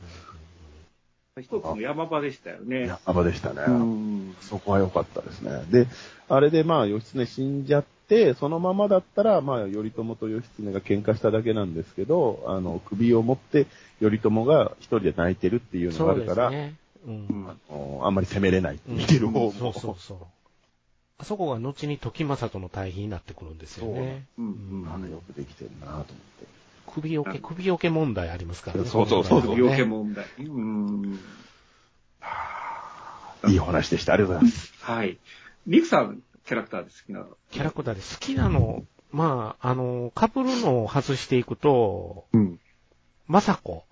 [1.40, 2.86] 一つの山場でしたよね。
[2.86, 3.62] やばでしたね。
[3.66, 4.36] うん。
[4.40, 5.64] そこは良かったですね。
[5.68, 5.88] で、
[6.28, 7.93] あれでまあ、義経死んじゃって、
[8.38, 13.66] そのままだったら、まあ、頼朝と義経が喧嘩しただけなんですけど、あの、首を持って、
[14.00, 16.48] 頼朝が一人で泣いてるっていうのそうがあるから。
[16.48, 17.46] うん。
[17.48, 18.80] あのあんまり責めれない。
[18.86, 19.52] 見てる方も。
[19.52, 20.18] そうそうそう。
[21.18, 24.26] あそこが後に時政との対比になってくるんですよね。
[24.36, 26.14] うんうんあのよくできてるなと思って。
[26.86, 28.86] 首よけ、首よけ問題ありますからね。
[28.86, 30.26] そうそうそうそう病気問題。
[30.38, 31.18] うん。
[33.48, 34.12] いいお話でした。
[34.14, 34.72] ありがとうございます。
[34.80, 35.18] はい。
[35.66, 37.26] リクさん、キャラクターで好きな。
[37.50, 42.60] キャラクターで好きなの、まあ、あの、被るのを外していくと、うん。
[43.30, 43.84] 雅子。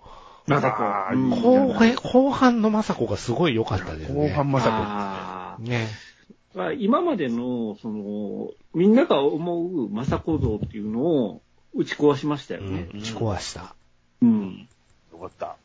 [0.46, 1.08] まさか。
[1.10, 4.28] あーいい後半、後半の雅子がすごい良かったですね。
[4.28, 5.86] 後半まさあーね。
[6.54, 11.42] まあ今までの、その、みんなが思う政子像っていうのを
[11.74, 12.88] 打ち壊しましたよね。
[12.92, 13.74] 打ち壊した。
[14.20, 14.68] うん。
[15.12, 15.56] よかった。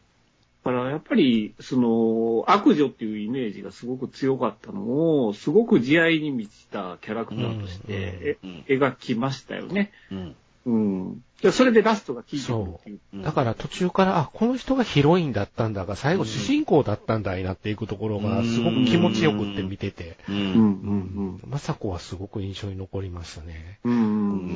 [0.71, 9.91] だからやっぱり、その、悪女っていうイメージがすごく強かったのを、すごく慈愛に満ちたキャラクターとして、えうん描きましたよね。
[10.11, 10.35] うん。
[10.65, 11.23] うん。
[11.41, 12.99] でそれでラストが効いてくるっていう。
[13.13, 20.31] うんだから途中から、あ、この人がヒロインだったんだが、最後主人公だったんだいなっていくところが、すごく気持ちよくって見てて、う。
[20.33, 23.79] うんん、うん、雅子はすごく印象に残りましたね。
[23.85, 23.93] うん。
[23.93, 24.03] うん、う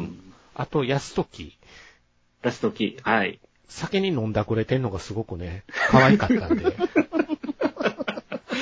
[0.04, 0.34] ん。
[0.54, 1.58] あと、安時。
[2.42, 3.10] ラストキー。
[3.10, 3.40] はい。
[3.72, 6.76] 酒に飲んだくれてんのがすごくね、可愛かったんで。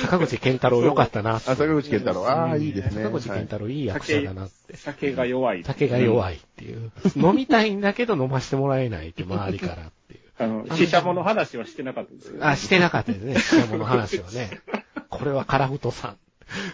[0.02, 2.26] 坂口健太郎良かったな坂口健太郎。
[2.28, 3.04] ああ、いいですね。
[3.04, 4.76] 坂口健太郎いい役者だなって。
[4.76, 5.64] 酒が弱い。
[5.64, 6.90] 酒が弱いっていう。
[7.16, 10.20] 飲みたいんだけど飲ましてもらえないって、周りからっていう。
[10.38, 12.46] あの、死者もの話はしてなかったですよ、ね。
[12.46, 14.60] あ、してなかったですね、しかもの話はね。
[15.08, 16.16] これはカラフトさん。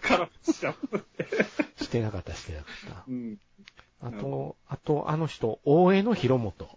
[0.03, 1.01] から、死者も
[1.77, 2.66] してなかった、してなか
[3.01, 3.38] っうん。
[4.01, 4.09] た。
[4.09, 6.75] あと、あと、あの人、大江の広元。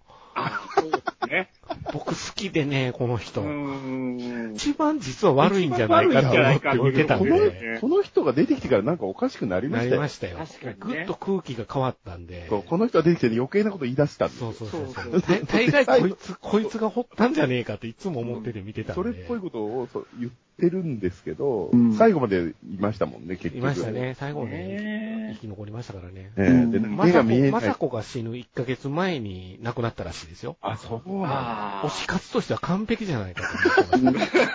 [1.91, 3.41] 僕好きでね、この人。
[3.41, 4.53] うん。
[4.55, 7.77] 一番実は悪いんじゃないかと思って見てたんこので。
[7.81, 9.95] この人が出てきてからなんかおかしくなりまなしたよ。
[9.95, 10.37] りましたよ。
[10.37, 12.47] 確かにねぐっと空気が変わったんで。
[12.49, 15.21] この人が出てきて余計なこと言い出したんですそうそうそうそそうう。
[15.21, 19.01] 大大概こいつ、こいつが掘ったんじゃねえかっていつも思ってて見てたんで。
[19.01, 23.57] それっぽいことをそう言っってるんですけど、うん最後までいましたもんね、結局。
[23.57, 23.91] いました。
[23.91, 24.15] ね。
[24.19, 26.31] 最後ね、ね生き残りましたからね。
[26.37, 27.51] ええで、まさこ、が見えない。
[27.51, 30.57] まさこが死ぬ1ヶ月前に亡くなったらしいですよ。
[30.61, 33.43] あ、そうな推し活としては完璧じゃないか
[33.89, 34.39] と思ってました。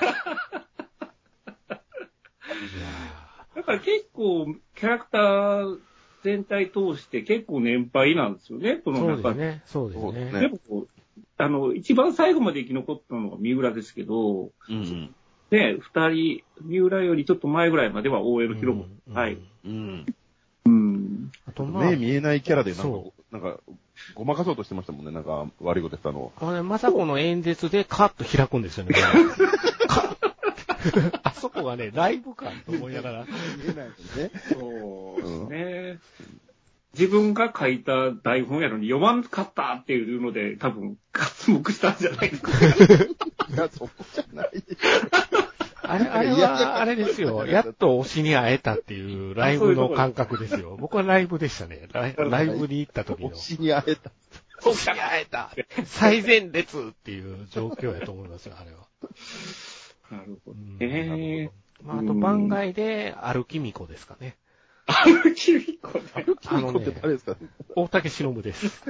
[3.57, 5.79] だから結構、キャラクター
[6.23, 9.63] 全体通して結構年配なんですよね、こーそうの中ですね。
[9.67, 10.03] そうですね。
[10.03, 10.87] そうですねでも
[11.37, 15.15] あの、一番最後まで生き残ったのが三浦ですけど、うん
[15.55, 19.39] ね、二人、三浦よりちょっと前ぐらいまでは大江の広も、うんはい。。
[19.65, 20.07] うん。
[20.65, 21.33] うん。
[21.47, 23.61] あと、まあ、目見えないキャラでなんかそ、なんか、
[24.17, 26.33] ごまかそうとしてましたもんね、なんか、悪いこと言ったのを。
[26.35, 28.95] これ、まさこの演説でカッと開くんですよね。
[29.87, 33.25] カッあそこがね、ライブ感と思いながら。
[33.25, 33.31] 見
[33.71, 34.31] えないね。
[34.53, 35.99] そうですね。
[36.95, 42.51] 自分が書いた台本やのに読まんかったっていうので、多分、活目したんじゃないですか。
[43.53, 44.51] いや、そこじゃない。
[45.87, 47.47] あれ、あれは、あれですよ。
[47.47, 50.77] やっと推しに会えたっていうライブの感覚ですよ。
[50.79, 51.89] 僕はライブでしたね。
[51.93, 53.31] ライライブに行った時の。
[53.31, 54.11] 推しに会えた。
[54.63, 55.51] 推しに会えた
[55.85, 58.87] 最前列っていう状況やと思いますよ、あれは。
[60.11, 61.51] なるほどうんね。
[61.83, 64.37] まあ、あと番外で、歩きみこですかね。
[64.87, 66.05] 歩きみこね。
[66.15, 67.37] あのねキミコって、誰ですか？
[67.75, 68.83] 大竹しのぶです。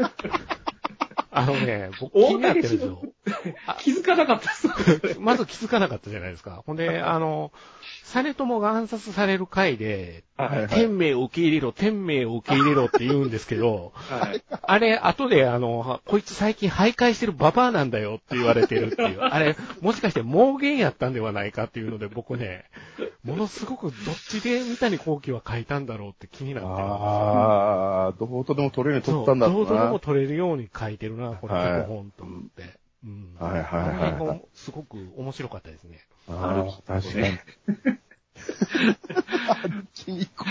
[1.36, 3.02] あのね、 僕気になってるんですよ。
[3.82, 4.68] 気づかなかったっす。
[5.18, 6.62] まず気づかなかったじゃないですか。
[6.64, 7.52] ほんで、あの、
[8.04, 14.42] 実朝が暗殺される回で、はいはい天命を受け入れろ、天命を受け入れろって言うんですけど、はい。
[14.50, 19.20] あれ、後で、あの、こいつ最近徘徊してるババアなんだよって言われてるっていう。
[19.20, 22.64] あれ、もしかして妄言やったんではないかっていうので、僕ね、
[23.22, 23.92] ものすごくどっ
[24.28, 26.94] ちで三谷幸喜は書いたんだろうって気になってるんですよ。
[26.96, 29.98] ああ、どうとでも取れるように取ったんだろうなどうとでも。
[30.00, 32.78] 取れるように書いてるな、これ、はい脚本と思って。
[33.04, 33.36] うん。
[33.38, 36.00] はいはいはいはいあの辺がすごく面白かったですね。
[36.28, 37.38] ああ、確かに。
[39.94, 40.44] キミコ。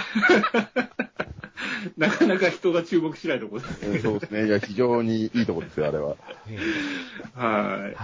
[1.98, 4.00] なかなか人が注目しないところですね。
[4.00, 4.48] そうですね。
[4.48, 6.16] いや、非常にいいとこですよ、あれは。
[6.48, 6.58] え
[7.36, 7.96] はい。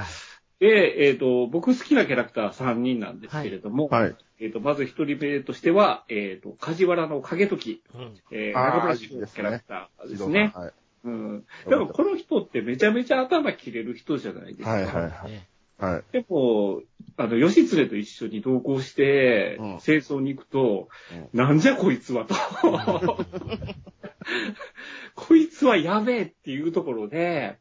[0.60, 4.16] で、えっ、と、僕好きなキャラクター3人なんですけれども、はい。
[4.40, 8.16] えっ、と、まず一人目としては、えっ、と、梶原の影時、うん。
[8.32, 10.52] えー、あキャラクターですね。
[10.54, 10.74] はい。
[11.06, 11.46] うん。
[11.66, 14.72] だからこの人ってめちゃめちゃ頭切れる人じゃないですか。
[14.72, 15.48] はいはいはい。
[15.80, 16.04] ねはい。
[16.12, 16.82] でも、
[17.18, 20.90] あの、義経と一緒に同行してうん、戦争に行くと、
[21.34, 22.36] うなんじゃこいつはと。
[25.16, 27.58] こいつはやべえっていうところで、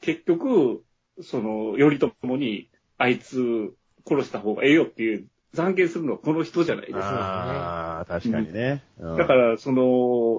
[0.00, 0.84] 結局、
[1.20, 3.74] その、頼朝に、あいつ
[4.06, 7.00] 殺した方がええよっていう残言するのはこの人じゃないですか。
[7.00, 8.82] ああ、確かにね。
[8.98, 9.82] うんだか、ら、その、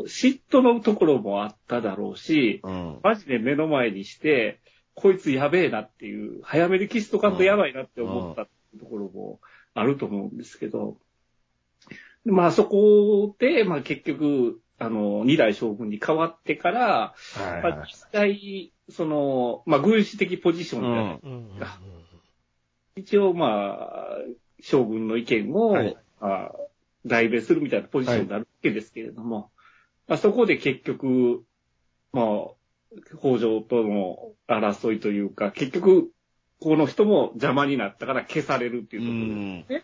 [0.05, 2.99] 嫉妬のところもあっただろうし、うん。
[3.01, 4.59] マジで目の前にして、
[4.99, 8.45] こいつやべえなっていう、早めにキスとかんとやばいなって思った
[8.77, 9.39] ところも
[9.73, 10.97] あると思うんですけど、
[12.25, 21.59] まあそこで、まあ結局、あの、二代将軍に変わってから、はいまあ実際、その、まあ軍事的ポジションで、うんうんうんうん
[22.95, 24.17] 一応まあ、
[24.61, 25.97] 将軍の意見を、はい。
[26.19, 26.51] まあ
[27.05, 29.51] 代弁するみたいなポジションになるわけですけれども、
[30.07, 31.43] まあそこで結局、
[32.11, 32.25] まあ、
[33.19, 36.11] 北条との争いというか、結局、
[36.59, 39.83] この人も邪魔になったから消されるっていううところ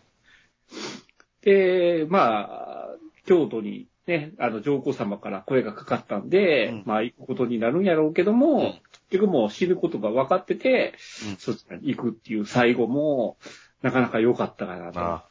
[1.42, 10.94] で、まあ、京都にね、あの、上皇様から声がかかったんで、うんまあ、行くことになるんやろうけども、うん結局もう死ぬことが分かってて、
[11.28, 13.36] うんそちらに行くっていう最後も、
[13.80, 14.98] なかなか良かったかなと。
[14.98, 15.24] ああ、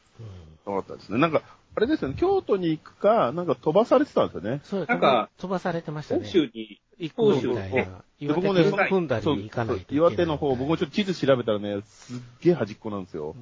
[0.64, 1.18] そうだったですね。
[1.18, 1.42] なんか、
[1.74, 4.60] あれですよね、京都に行くか、なんか飛ばされてたんですよね。
[4.64, 6.22] そう、なんか飛ばされてましたね。
[6.22, 8.04] 本州に、行こうみたいな。
[8.18, 9.94] 岩手僕もね県組んだりに行かないと。
[9.94, 13.34] 岩手の方、僕もちょっと地図調べたらね、すっげえ端っこなんですよ。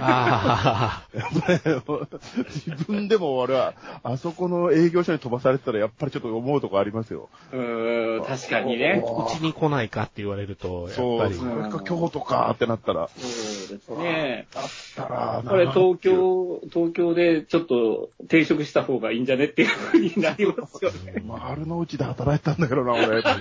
[0.00, 7.28] ああ、自分でも俺は、あそこの営業所に飛ばされてたら、やっぱりちょっと思うとこありますよ。
[7.52, 9.00] うーん、確かにね。
[9.04, 11.34] うちに来ないかって言われると、やそう、っぱり。
[11.34, 14.48] それか京都かってなったら、そうですね。
[14.52, 14.64] だっ
[14.96, 21.22] たらなこれ東京、東京でちょっと転職した方がいいんじゃねっていうふうになりますよね。
[21.24, 23.22] 丸の内で働いてたんだけどな、俺。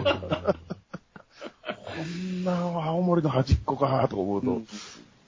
[1.65, 4.67] こんな青森の端っこか、とか思うと、うん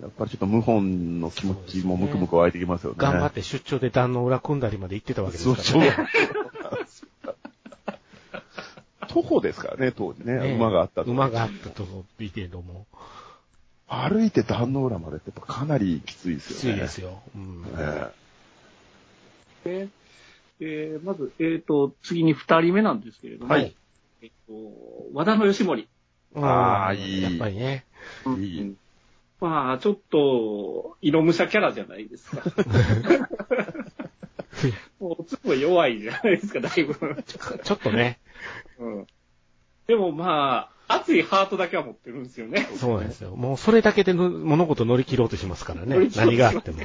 [0.02, 2.98] やっぱりちょっと謀反の気持ちもムクムク湧いてきますよね。
[3.00, 6.08] 頑張って出張で壇の裏組んだりまで行ってたわけですからね。。
[9.08, 10.40] 徒歩ですからね、当時ね。
[10.40, 11.10] ね馬があったと。
[11.10, 11.84] 馬があったと
[12.20, 12.86] いてども、
[13.88, 16.78] 歩いて壇の浦までってやっぱかなりきついですきつよね。
[16.78, 17.22] いですよ。
[17.36, 17.66] うん
[19.66, 19.88] えで
[20.60, 23.76] えーまず、えっ、と、次に二人目なんですけれども、はい
[24.22, 24.54] えっ、と、
[25.14, 25.88] 和田の義盛。
[26.36, 27.86] あーいいやっぱりね。
[28.26, 28.78] いいうん
[29.40, 32.42] まあ、ちょっと、色武者キャラじゃないですか。
[35.00, 36.96] もう、つぶ弱いじゃないですか、だいぶ。
[37.24, 38.20] ちょっとね。
[38.80, 39.08] うん。
[39.86, 42.68] でもまあ、熱いハートだけは持ってるんですよね。
[42.78, 43.36] そうなんですよ。
[43.36, 46.10] もうそれだけでの物事乗り切ろうとしますからね。
[46.16, 46.80] 何があっても。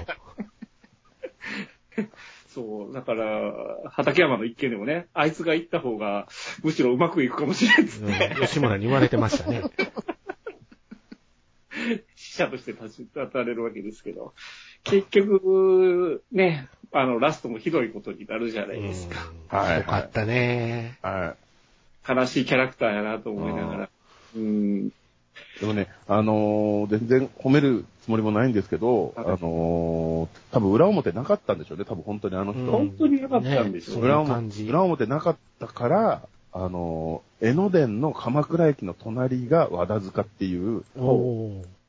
[2.55, 3.53] そう、だから、
[3.91, 6.27] 畠山の一件でもね、あいつが行った方が、
[6.62, 8.35] むしろうまくいくかもしれないですね。
[8.37, 9.62] うん吉村に言われてましたね。
[12.15, 14.35] 死者として立ち立たれるわけですけど、
[14.85, 19.31] 結局、ね、あの、ラストもひどいことになるじゃないですか。
[19.53, 20.99] うんはいよかったね。
[21.03, 21.37] は
[22.09, 23.88] 悲しいキャラクターやなと思いながら。
[24.37, 24.91] うん。
[25.62, 25.66] い。
[25.66, 32.62] でもね、あのー全然褒めるつもりもないんですけど、はいあのー多分裏表なかったんでしょうね、多分本当にあの人。
[32.62, 36.22] うん本当になかったんでしょうね裏表裏表なかったから、
[36.53, 40.85] あのー江ノ電の鎌倉駅の隣が和田塚っていう、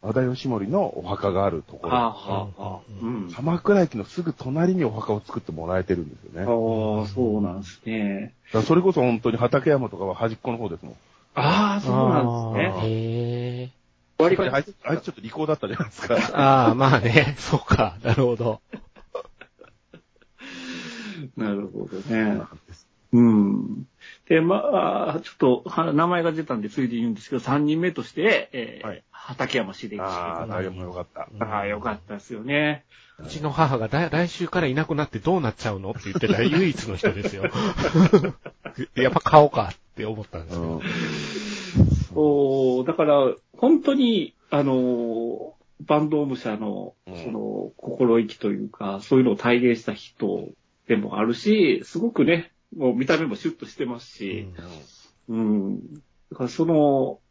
[0.02, 1.94] 和田義盛のお墓があるところ。
[1.96, 3.32] はあ、はあはあ、ううん。
[3.32, 6.42] 鎌倉駅のすぐ隣にお墓を作ってもらえてるんですよね。
[6.42, 8.34] ああ、そうなんですね。
[8.52, 10.96] らそれこそ本当に畠山とかは端っこの方ですもん。
[11.36, 12.90] ああ、そうなんですね。
[12.90, 13.33] へ
[14.18, 16.16] 割りかやっぱりあいつ、あいつちょっと利口だったじゃないですか。
[16.16, 16.36] ー。
[16.36, 17.36] ああ、まあね。
[17.40, 17.98] そうか。
[18.04, 18.62] なるほど。
[21.38, 22.42] なるほどね。
[23.14, 23.88] うん。
[24.28, 30.02] で、まあ、ちょっと、は名前が出たんで、ついで言うんですけど、3人目として、えーはい畠山茂樹。
[30.02, 31.08] ああ、よかっ
[31.40, 31.60] た。
[31.60, 32.84] あ、よかったですよね。
[33.20, 37.44] うちの母がだ来週からいなくなってどうなっちゃうのって言ってた唯一の人ですよ。
[38.96, 40.82] やっぱ買おうかって思ったんですけど。
[42.14, 50.50] そう、だから、本当に、あの、バンドーム社のうん、その、心意気というか、そういうのを体現した人
[50.90, 54.50] でもあるし、すごくね、もう見た目もシュッとしてますし、
[55.30, 55.94] うん。
[56.30, 57.22] だからその、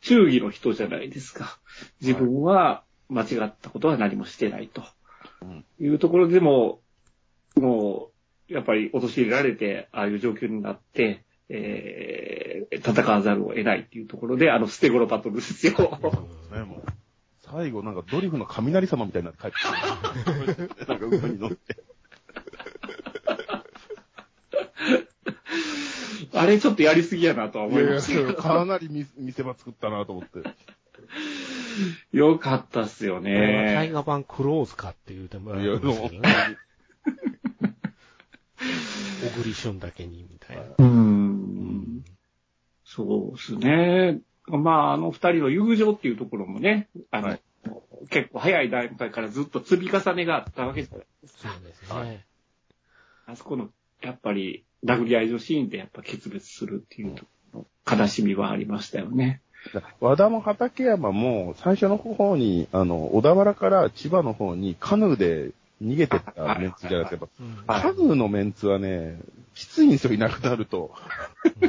[0.00, 1.58] 忠義の人じゃないですか。
[2.00, 4.84] 自分は間違ったことは何もしてないと。
[5.42, 6.82] うんいうところでも、
[7.56, 8.10] も
[8.48, 15.72] う、やっぱり陥れられて、ああいう状況になって、えー、戦わざるを得ないっていうところで、あの捨て頃バトルですよ。
[16.52, 16.82] ね、もう。
[17.40, 20.70] 最後なんかドリフの雷様みたいになって帰ってくる。
[20.86, 21.76] なんか馬に乗って。
[26.32, 28.34] あれちょっとやりすぎやなとは思いましたけど。
[28.34, 30.48] かなり見見せ場作ったなと思って。
[32.12, 33.92] よかったっすよこれは大ね。
[33.92, 35.92] 河版クローズかって言うてもらえますけど。
[39.20, 40.62] 小栗旬だけにみたいな。
[40.62, 40.74] う。
[40.78, 41.19] うんん
[42.84, 44.20] そうですね。
[44.46, 47.40] まあ、あの二人の友情っていうところもね、あの、はい
[48.08, 51.50] 結構早い段階からずっと積み重ねがあったわけじゃないですか。
[51.50, 52.26] そうですね。
[53.26, 53.68] あそこの、
[54.02, 59.42] やっぱり、殴り合いのシーンでやっぱ決別するっていうところの悲しみはありましたよね。
[60.00, 65.50] 和田も畠山も最初の方に、あの、小田原から千葉の方にカヌーで
[65.82, 67.28] 逃げてったメンツじゃないですか。
[67.40, 69.18] うんやっぱカヌーのメンツはね、
[69.54, 70.92] きついんですよ、いなくなると。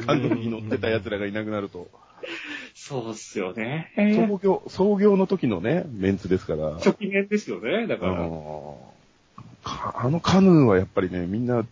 [0.05, 1.87] カヌーに乗ってた奴らがいなくなると。
[2.75, 3.91] そうっすよね。
[4.15, 6.73] 創業、創業の時のね、メンツですから。
[6.75, 8.15] 初期年ですよね、だかあら。
[8.23, 8.93] の
[9.63, 11.65] かあのカヌーはやっぱりね、みんな、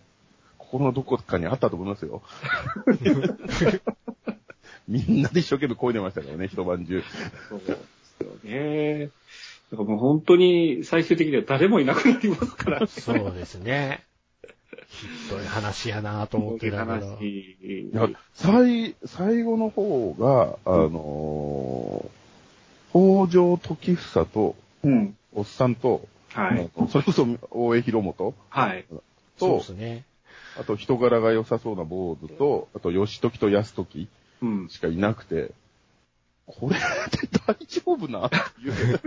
[0.58, 2.22] 心のどこかにあったと思いますよ。
[4.88, 7.04] みんなで一生懸命漕いでましたからね、一晩中。
[7.50, 7.70] そうです
[8.22, 9.10] よね。
[9.72, 12.88] だからもう本当に最終的には誰もいなくなりますから。
[12.88, 14.04] そうですね。
[14.88, 17.08] ひどい話やなと思ってたけど。
[17.10, 17.30] 話。
[17.30, 25.16] いや最、最後の方が、あのー、北条時房と、うん。
[25.34, 26.70] おっさんと、はい。
[26.90, 28.86] それこそ大江広元はい。
[29.38, 30.06] そうとで、すね。
[30.60, 34.08] あと人柄が良さそうな坊主と、あと義時と安時
[34.42, 34.70] うん。
[34.70, 35.52] しかいなくて、
[36.52, 36.80] これっ
[37.12, 38.26] て大丈夫な？
[38.26, 39.00] っていう。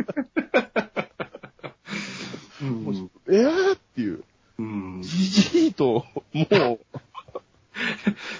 [2.62, 3.10] うん。
[3.28, 3.74] えー？
[3.74, 4.22] っていう。
[4.58, 5.02] うん。
[5.02, 6.48] じじいと、もう、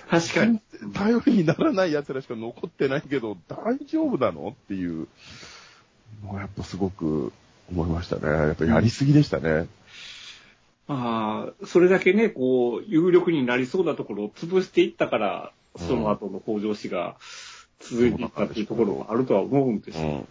[0.09, 0.61] 確かに。
[0.95, 4.49] 頼りにならない奴らしか残ってないけど、大丈夫なの？
[4.51, 5.09] っていう
[6.25, 7.33] のがやっぱすごく
[7.71, 8.29] 思いましたね。
[8.29, 9.67] やっぱやりすぎでしたね。
[10.87, 17.17] ああ、それだけね、こう、有力になりそうなところを潰していったから、その後の北条氏が
[17.83, 20.09] 続いていったっていうところもあるとは思うんですよ。
[20.09, 20.29] うん。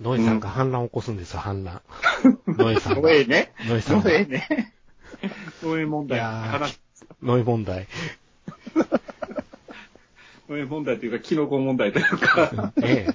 [0.00, 1.82] ノエさんが反乱を起こすんですよ、反乱。
[2.46, 3.00] ノエさんが。
[3.02, 3.52] ノエね。
[3.68, 4.10] ノエさんが。
[4.10, 4.72] ノエね。
[5.62, 6.20] ノエ問題。
[7.22, 7.86] ノエ問題。
[10.48, 13.14] ノエ問題というか、キノコ問題というか、 ええ。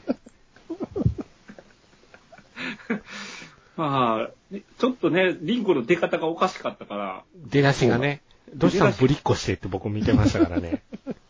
[3.78, 8.22] まあ、ねちょっとね、リンコの出方がおかしかったから、出だしがね、
[8.54, 10.84] どうしたんぶりっこしてって僕見てましたからね。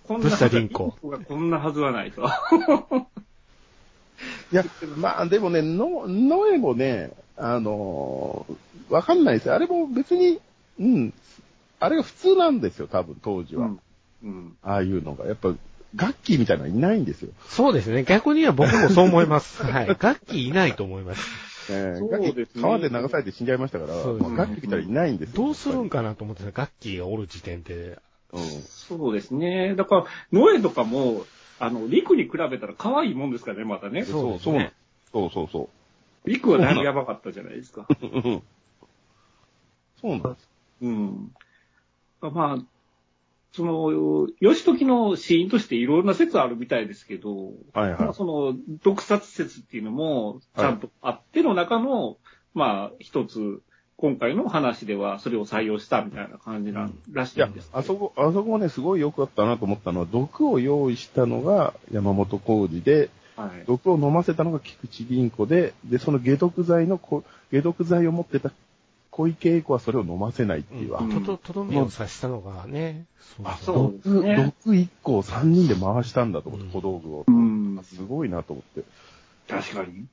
[0.08, 2.22] こんどうしたリンコがこんなはずはないと。
[4.52, 4.64] いや、
[4.98, 8.56] まあでもね、の、ノエもね、あのー
[8.94, 9.56] わかんないですよ。
[9.56, 10.40] あれも別に、
[10.80, 11.14] うん、
[11.80, 13.68] あれが普通なんですよ、多分当時は。
[13.68, 13.80] うん。
[14.24, 14.58] うん。
[14.62, 15.26] ああいうのが。
[15.26, 15.54] やっぱ、
[15.96, 17.32] ガッキーみたいなのいないんですよ。
[17.48, 18.04] そうですね。
[18.04, 19.64] 逆には僕もそう思います。
[19.66, 19.88] はい。
[19.88, 21.22] 楽器いないと思います。
[21.70, 25.36] えーそうガッキですねー川で流されて死んじゃいましたから、そうですねまあガッキーみたいないないんですよ。
[25.36, 28.00] どうするんかかなと思ってた楽器がおる時点で。
[28.34, 28.62] うん。
[28.64, 29.76] そうですね。
[29.76, 31.26] だから、ノエとかも、
[31.60, 34.04] あの、リクに比べたら可愛いもんですからね、またね。
[34.04, 34.74] そうそうね。
[35.12, 35.70] そうそうそ
[36.26, 37.88] リクはだいぶやばかったじゃないですか。
[37.90, 38.06] う。
[38.06, 38.44] うん
[40.02, 40.50] そうなんです。
[40.82, 41.32] うん。
[42.22, 42.58] まあ、
[43.54, 48.02] その、義時の死因としていろんな説あるみたいですけど、はいはい。
[48.02, 52.18] まあその、毒殺説っていうのも、ちゃんとあっての中の、
[52.54, 53.62] まあ、一つ、
[54.02, 57.70] 今回の話ではそれを採用したみたいな感じなんらしいんです。
[57.72, 63.64] あそこ、あそこはね、すごい良かったなと思ったのは、毒を用意したのが山本浩二で、はい。
[63.68, 68.52] 毒を飲ませたのが菊池凛子で、で、その解毒剤のこ、解毒剤を持ってた
[69.12, 70.96] 小池栄子はそれを飲ませないっていう。
[70.96, 73.06] あうんと、と、とどめを刺したのがね、
[73.38, 77.26] そうあ、そうそうです毒、ね毒1個を3人で回したんだと思って、うん小道具を。
[77.28, 77.80] うん。
[77.84, 78.84] すごいなと思って。
[79.48, 80.08] 確かに。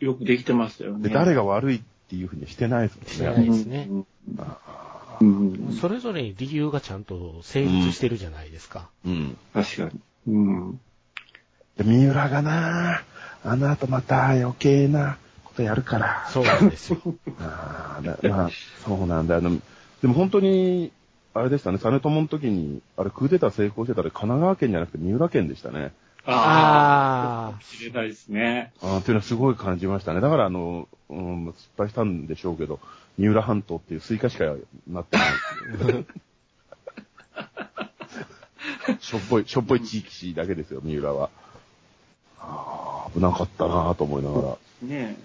[0.00, 1.08] よくできてましたよね。
[1.08, 1.82] で、誰が悪い
[2.12, 3.32] っていうふうにしてないですしてな。
[3.40, 3.88] いですね。
[5.22, 5.78] うん。
[5.80, 8.90] それぞれに理由がちゃんと成立してるじゃないですか。
[9.06, 9.38] うん。
[9.54, 10.00] 確かに。
[10.28, 10.80] うん。
[11.78, 13.02] で、三浦がな
[13.44, 16.28] あの後また余計なことやるから。
[16.30, 16.98] そうなんですよ。
[17.40, 18.50] ああ、だまあ、
[18.84, 19.40] そうなんだ。
[19.40, 19.60] でも
[20.12, 20.92] 本当に、
[21.32, 25.94] あれでしたね、実朝の時に、あれ、クーデター成功してたら神奈川県じゃなくて三浦県でしたね。
[26.26, 27.48] ああ。
[27.48, 28.72] あかもしれないですね。
[28.80, 30.20] ああ、っていうのはすごい感じましたね。
[30.20, 32.80] だから、あの、うん、失敗したんでしょうけど、
[33.18, 34.44] 三浦半島っていうスイカしか
[34.88, 35.26] なってない。
[39.00, 41.30] しょっぽい、しょっぽい地域だけですよ、三浦は。
[42.38, 44.48] ああ、危なかったなぁと思いながら。
[44.48, 44.58] ね
[44.90, 45.16] え。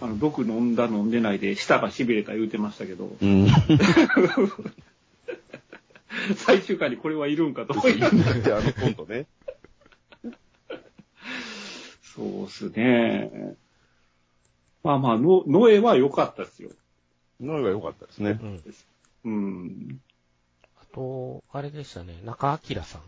[0.00, 3.46] あの、毒飲んだ飲んでないで舌が痺れた言うてましたけど、うん。
[6.36, 9.26] 最終回にこれはいるんかと思いだってあのコントね。
[12.16, 13.54] そうっすね。
[14.82, 16.70] まあまあ、ノノエは良かったですよ。
[17.40, 18.44] のが良かったですねあ。。
[18.44, 18.62] うん。
[19.24, 20.00] うん。
[20.80, 23.02] あと、あれでしたね、中明さん。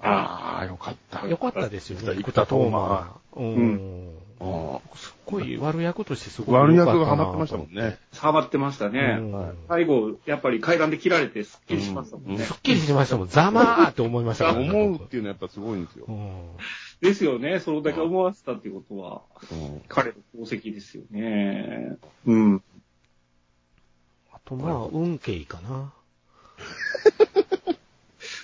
[0.00, 1.26] ああ、良かった。
[1.26, 3.20] よかったですよね、生田斗真。
[3.36, 4.14] うん。
[4.40, 7.98] あすっごい悪役としてすあごい悪良かったな役がハマってましたもんね。
[8.14, 9.16] ハマってましたね。
[9.18, 12.34] うんはい最後、やっぱり階段で切られてスッキリしましたもんね。
[12.36, 13.28] うんすっきりしましたもん。
[13.28, 14.70] ざまーって思いましたからね。
[14.70, 16.12] 思うっていうのはやっぱすごいんですよう。
[16.12, 16.50] ん。
[17.00, 17.60] ですよね。
[17.60, 19.22] それだけ思わせたっていうことは、
[19.52, 21.96] うん彼の功績ですよね。
[22.26, 22.62] うん。
[24.32, 25.92] あと、まあ、運慶かな。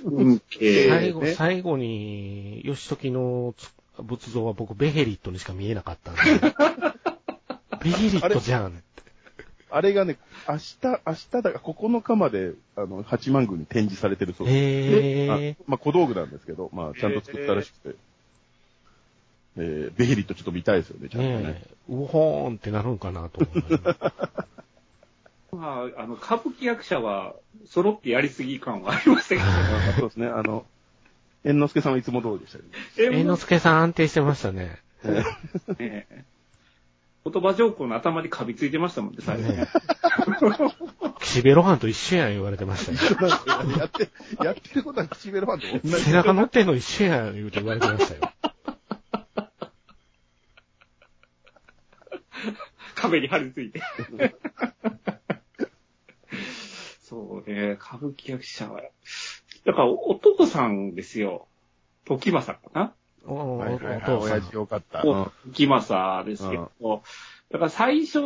[0.05, 6.21] うん、え最後、ね最後に、義時のつ仏像は僕、ベヘリットにしか見えなかったんで。
[7.83, 8.83] ベヘリットじゃん。
[9.71, 14.57] あれがね、明日、明日だから9日まで、あの、八幡宮に展示されてるそうです。
[14.57, 17.97] へあまあ、小道具なんですけど、まあ、ちゃんと作ったらしくて。
[19.57, 21.21] えー、ベヘリットちょっと見たいですよね、ちー。
[21.21, 21.53] ゃんとね。
[21.55, 23.63] ねえ、うほーんってなるんかなと思い
[25.57, 27.35] まあ、あの、歌舞伎役者は
[27.67, 30.67] 揃ってやりすぎ感はありましたけど あそうですね、あの、
[31.45, 32.71] 猿之助さんはいつも通りでしたけど。
[32.71, 32.75] ね。
[32.97, 34.79] 猿之助さん安定してましたね。
[35.79, 36.25] ね
[37.25, 39.69] 言葉上皇の頭にカビついてましたもんね、最後ねね。
[41.21, 43.31] 岸辺露伴と一緒やん言われてましたよ。
[43.79, 44.11] やって、
[44.45, 46.05] やってることは口紅ファンと同じ。
[46.05, 48.54] 背中乗ってんの一緒やん言うて言われてましたよ。
[53.09, 53.81] 壁に張り付いて。
[57.03, 58.83] そうね、歌舞伎役者は。
[59.65, 61.47] だから、お父さんですよ。
[62.05, 62.95] 時政かな
[63.27, 64.55] おおはいはいはい、お父さん親父。
[64.55, 65.03] よかった。
[65.05, 67.03] お時政ですけど、
[67.51, 68.21] だから最初、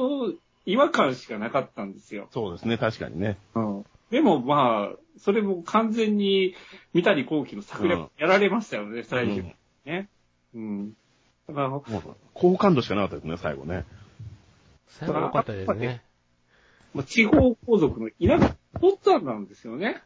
[0.65, 2.29] 違和感しかなかったんですよ。
[2.31, 3.39] そうですね、確かにね。
[4.11, 6.55] でもまあ、それも完全に
[6.95, 9.55] 三谷幸喜の策略やられましたよね、最初に
[9.85, 10.09] ね。
[10.55, 10.93] うん。
[11.49, 11.83] だから、もう
[12.35, 13.85] 好感度しかなかったですね、最後ね。
[14.89, 16.03] 最後良かったですね。
[16.95, 20.03] まあ地方皇族の田舎、おっさんなんですよね。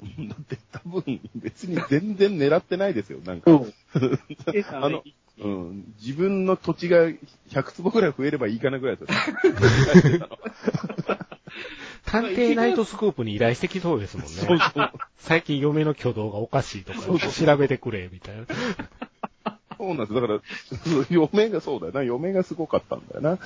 [0.00, 3.50] だって多分、別に全然狙ってないですよ、なんか。
[4.72, 5.02] あの
[5.38, 7.08] うん、自分の土地が
[7.48, 9.12] 100坪ぐらい増えればいいかなぐらいです
[10.12, 10.26] よね。
[12.04, 14.62] 探偵ナイトスクープに依頼してきそうですもんそうね。
[14.74, 14.92] そう。
[15.16, 17.00] 最近嫁の挙動がおかしいとか
[17.30, 18.44] 調べてくれ、みたいな。
[19.78, 20.14] そうなんです。
[20.14, 20.40] だから、
[21.08, 22.02] 嫁がそうだよな。
[22.02, 23.38] 嫁がすごかったんだよな。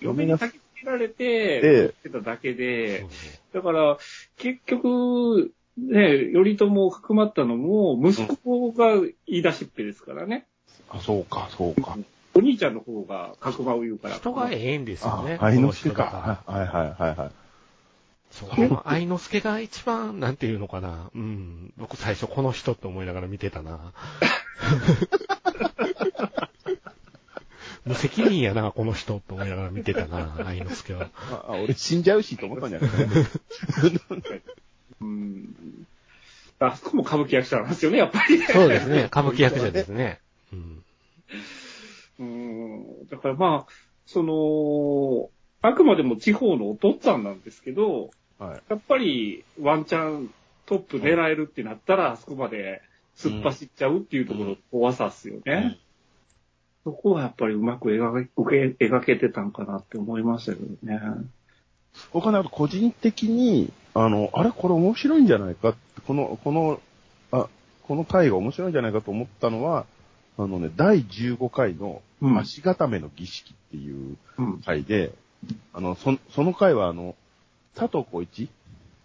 [0.00, 3.06] 嫁に焚き付けられて、ええやってただけで、
[3.52, 3.98] だから、
[4.36, 10.46] 結局、ね、頼朝をかくまったのも、息子が言い出しっぺですからね。
[10.88, 11.96] あ、そうか、そうか。
[12.34, 14.16] お兄ちゃんの方が角馬を言うから。
[14.16, 15.38] 人がええんですよね。
[15.40, 16.42] あ、愛之助か。
[16.46, 17.30] はいはいはいはい。
[18.30, 18.50] そう。
[18.84, 21.10] 愛之助が一番、なんていうのかな。
[21.14, 21.72] うん。
[21.76, 23.92] 僕最初この人って思いながら見てたな。
[27.90, 31.10] 無責任やな、この人って思いながら見てたな、 愛之助は。
[31.30, 32.90] あ、あ俺死んじゃうしと思ったんじゃない
[35.00, 35.86] うん。
[36.60, 38.38] あそこも歌舞伎役者なんですよね、やっぱり。
[38.42, 39.04] そうですね。
[39.04, 40.20] 歌舞伎役者ですね。
[40.52, 40.84] うん。
[42.20, 43.06] うん。
[43.08, 43.72] だからまあ、
[44.06, 45.30] その、
[45.62, 48.62] あくまでも地方のお父っつぁんなんですけど、はい。
[48.68, 50.32] やっぱりワンチャン
[50.66, 52.82] トップ狙えるってなったら、あそこまで
[53.16, 55.78] 突っ走っちゃうっていうところの怖さっすよね。
[56.84, 61.00] そこはやっぱりうまく描け描けてたんかなって思いましたけどね。
[62.12, 66.80] 僕はね、あと個人的に、あの、あれこれ面白いんじゃないかって、この、この、
[67.32, 67.48] あ、
[67.82, 69.86] この回が面白いんじゃないかと思ったのは、
[70.38, 74.60] あのね、第15回のうん足固めの儀式っていううん。
[74.62, 75.12] 回で、
[75.72, 77.14] あの、そ、その回はあの、
[77.74, 78.48] 佐藤浩一、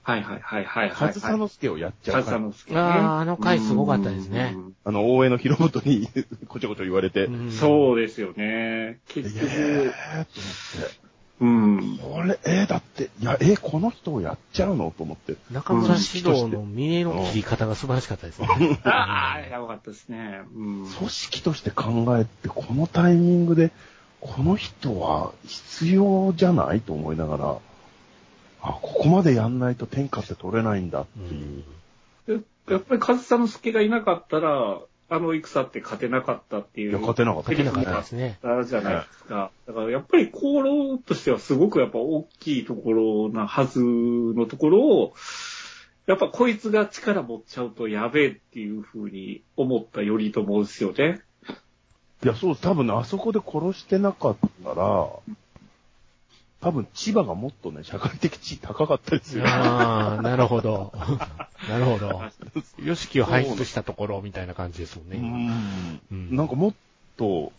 [0.06, 1.14] はいはいはいはいはい。
[1.14, 2.36] 上総介をやっちゃう回。
[2.36, 2.80] 上総介ね。
[2.80, 2.84] あ
[3.18, 4.56] あ、あの回すごかったですね。
[4.84, 6.08] あの、大江の広本に
[6.48, 9.00] こちょこちょ言われて、うんそうですよね。
[9.08, 11.06] 結え局、ー
[11.42, 11.98] うん。
[11.98, 14.94] と思って、これ、えー、だって、いや、えー、この人をやっちゃうの？
[14.96, 15.38] と思って。
[15.52, 18.48] 中村指導の見栄の切り方が素晴らしかったですね。
[18.84, 20.42] ああ、やばかったですね。
[20.56, 20.88] うん。
[20.88, 23.72] 組織として考えて、このタイミングで、
[24.22, 27.58] この人は必要じゃないと思いながら、
[28.66, 31.64] あ、ここまでやんないと天下って取れないんだっていう。
[32.28, 36.90] でやっぱり上総介がいなかったら、あの戦って勝てなかったっていう。
[36.90, 37.52] いや、勝てなかった。
[37.52, 38.40] 書けなかったですね。
[38.42, 39.52] あるじゃないですか。
[39.68, 45.14] だからやっぱり功労としてはすごくやっぱ大きいところなはずのところを、
[46.08, 51.22] やっぱこいつが力持っちゃうとやべえっていうふうに思った頼朝ですよね。
[52.24, 52.56] いや、そう。
[52.56, 55.10] 多分ね、あそこで殺してなかったら、
[56.66, 59.44] 多分千葉がもっとね、社会的地位高かったですよ。
[59.46, 60.92] ああ、なるほど。
[61.70, 62.24] なるほど。
[62.84, 65.20] ヨシキを輩出したところみたいな感じですもんうね。
[65.20, 66.74] んうんなんかもっ
[67.18, 67.54] と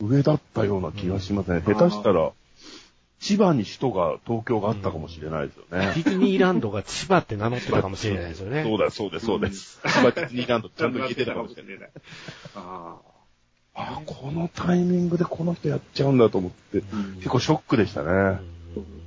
[0.00, 1.62] 上だったような気がしますね。
[1.64, 2.32] うん下手したら、
[3.20, 5.92] 千葉に首都が、東京があったかもしれないですよデね。
[5.94, 8.64] ィズニーランドが千葉って名乗ってたかもしれないですよね。
[8.64, 9.80] そうだ、そうです、そうです。
[9.84, 11.78] 千葉ディズニーランドちゃんと聞いてたかもしれない。
[11.78, 11.90] ない。
[13.76, 16.96] ああ、このタイミングでこの人やっちゃうんだと思って、あ。
[17.16, 18.08] 結構ショックでしたね。
[18.76, 19.06] うん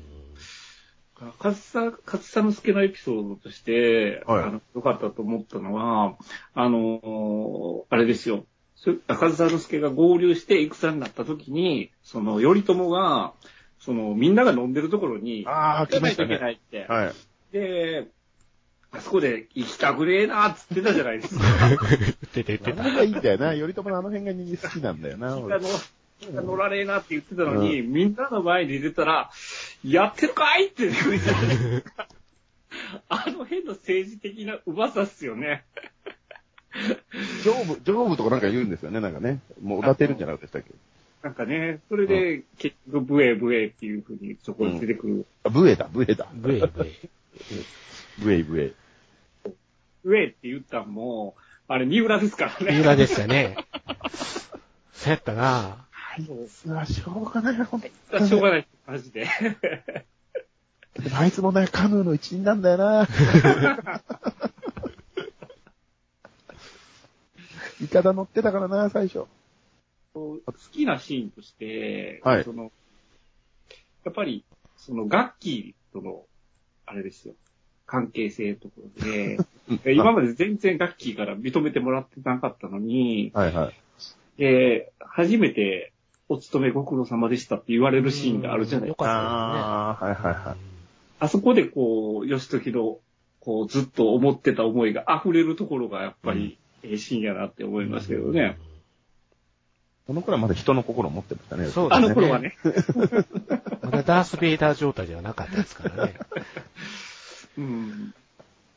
[1.37, 6.15] かつさ、かつさの助のエピソードとして、はいあの、良かったと思ったのは、
[6.53, 8.45] あのーあれですよ。
[8.75, 13.33] そ赤座之助が合流して戦になった時に、その、頼朝が、
[13.79, 16.39] その、みんなが飲んでるところに、ああ、来ましたね。
[16.39, 16.85] ないって。
[16.87, 17.13] はい。
[17.51, 18.07] で、
[18.91, 21.43] あそこで行きたくねえなっつってたじゃないですか。
[21.69, 21.77] 言っ
[22.33, 22.71] てた言ってた。
[22.71, 23.47] あの辺がいいんだよな。
[23.49, 25.35] 頼朝のあの辺が好きなんだよな。
[25.35, 25.67] 気が乗
[26.19, 29.29] 気が乗らねえなって言ってたのに、みんなの前に出たら、
[29.83, 32.07] やってるかいって言うじゃないですか。
[33.09, 35.63] あの辺の政治的なうまさっすよね。
[37.43, 39.39] 上部、上部とかなんか言うんですよね、なんかね。
[39.61, 40.73] もう、おだてるんじゃなかったでしたっ
[41.21, 41.27] け？
[41.27, 45.25] なんかね、それで、結局、ブエブエっていうふうにそこに出てくる。
[45.43, 46.27] あ、ブエだ、ブエだ。
[46.33, 46.91] ブエブエ。
[48.21, 48.73] ブエブエ。
[50.03, 51.35] ブエって言ったんも、
[51.67, 52.71] あれ、三浦ですからね。
[52.73, 53.57] 三浦でしたね。
[54.93, 57.87] そうやったなあいつはしょうがないな、ほんと
[58.25, 59.27] しょうがない、マジで。
[61.13, 63.07] あいつもね、カヌーの一員なんだよな。
[67.81, 69.25] イカダ乗ってたからな、最初。
[70.13, 70.41] 好
[70.71, 72.71] きなシーンとして、はいその、
[74.03, 74.43] やっぱり、
[74.75, 76.25] その、ガッキーとの、
[76.85, 77.35] あれですよ、
[77.89, 79.37] 関係性のところで、
[79.93, 83.73] 今まで全然ガッキーから認めてもらってなかったのに、はいはい。
[84.39, 85.91] で、初めて、
[86.27, 90.57] お勤めご苦労様でしたって言われるシーンがあるじゃないよかったああ、はいはいはい。
[91.19, 92.99] あそこでこう、義時の、
[93.39, 98.57] こう、ずっと思ってた思いが溢れるところがやっぱり、ええシーンやなって思いますけどね。
[100.05, 101.67] その頃はまだ人の心を持ってましたね。
[101.67, 102.55] そうですねあの頃はね。
[103.83, 106.15] まだダース・ベイダー状態ではなかったですからね。
[107.59, 108.13] うん。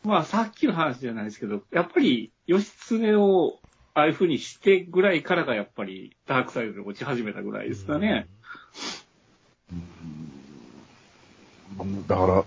[0.05, 3.61] まあ、さっきの話じゃないですけど、やっぱり、義経を、
[3.95, 8.27] ああいう風にしてぐらいからがやっぱり、ダークサイドで落ち始めたぐらいですかね。
[9.73, 10.33] うん
[12.07, 12.45] だか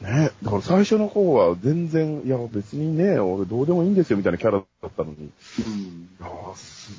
[0.00, 5.30] ら、ね、だから最初の方は全然、いや別にね、俺どうでもいいんですよみたいなキャラだったのに、い
[5.66, 6.08] うん。
[6.20, 6.54] あ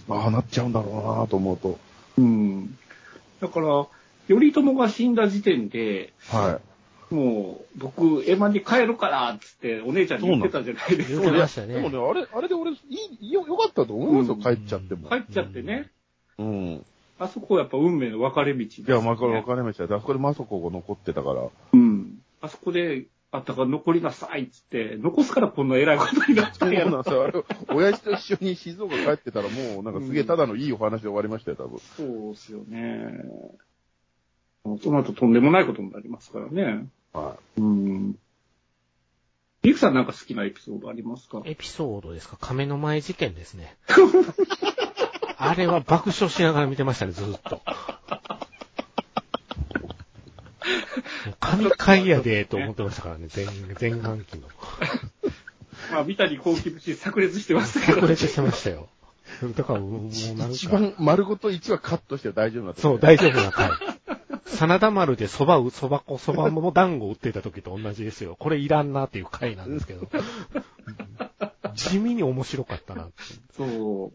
[0.10, 1.80] あなっちゃうんだろうなと思うと、
[2.18, 2.78] うん。
[3.40, 3.88] だから、
[4.28, 6.60] 頼朝が死んだ時点で、は
[7.12, 11.30] もう、僕、エマに帰るから、っつって、お姉ちゃんに言ってたじゃないです言か。
[11.30, 11.74] ってましたね。
[11.76, 12.78] でもね、あれ、あれで俺、い
[13.22, 15.10] い、よ、よかったと思いますよ、うん帰っちゃっても。
[15.10, 15.92] 帰っちゃってね。
[16.38, 16.74] うん。
[16.74, 16.82] い
[17.18, 18.70] あそこはやっぱ運命の分かれ道ね。
[18.88, 19.86] や、わかるわかりました。
[19.86, 21.48] あそこでマソコが残ってたから。
[21.74, 22.20] うん。
[22.42, 26.92] あそこで、あったから残りなさいっつって、残すからこんな偉いことになったそうんやろ。
[26.92, 27.24] なんですよ。
[27.24, 31.80] あれ、親父と一緒に静岡帰ってたらもう、なんかすげえただのいいお話で終わりましたよ、多分。
[31.98, 33.24] そうですよね。
[34.82, 36.88] その後とんでもないことになりますからね。
[37.14, 38.18] はうん。
[39.62, 41.42] リクさんなんか好きなエピソードありますか？
[41.46, 42.38] エピソードですか？
[42.40, 43.76] 亀の前事件ですね。
[45.38, 47.62] あれは爆笑しながら見てましたね、ずーっと。
[51.40, 53.46] 神回やで、と思ってましたから ね、前、
[53.92, 54.48] 前半期の。
[55.92, 58.02] まあ、三谷幸喜節炸裂してますけど。
[58.02, 58.88] 炸裂してましたよ。
[59.56, 60.54] だから、もうなんか。
[60.54, 62.82] 一番丸ごと1話カットして大丈夫なった。
[62.82, 63.70] そう、大丈夫な回。
[64.46, 68.36] 真田丸で蕎麦、蕎麦粉、蕎麦も団子売ってた時と同じですよ。
[68.40, 70.08] これいらんなっていう回なんですけど。
[71.76, 73.10] 地味に面白かったな。
[73.56, 74.14] そ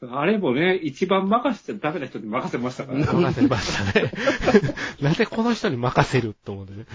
[0.00, 0.06] う。
[0.10, 3.04] あれもね、一番任せちゃダメな人に任せましたからね。
[3.04, 4.12] 任せましたね。
[5.02, 6.86] なぜこの人に任せると思ってね。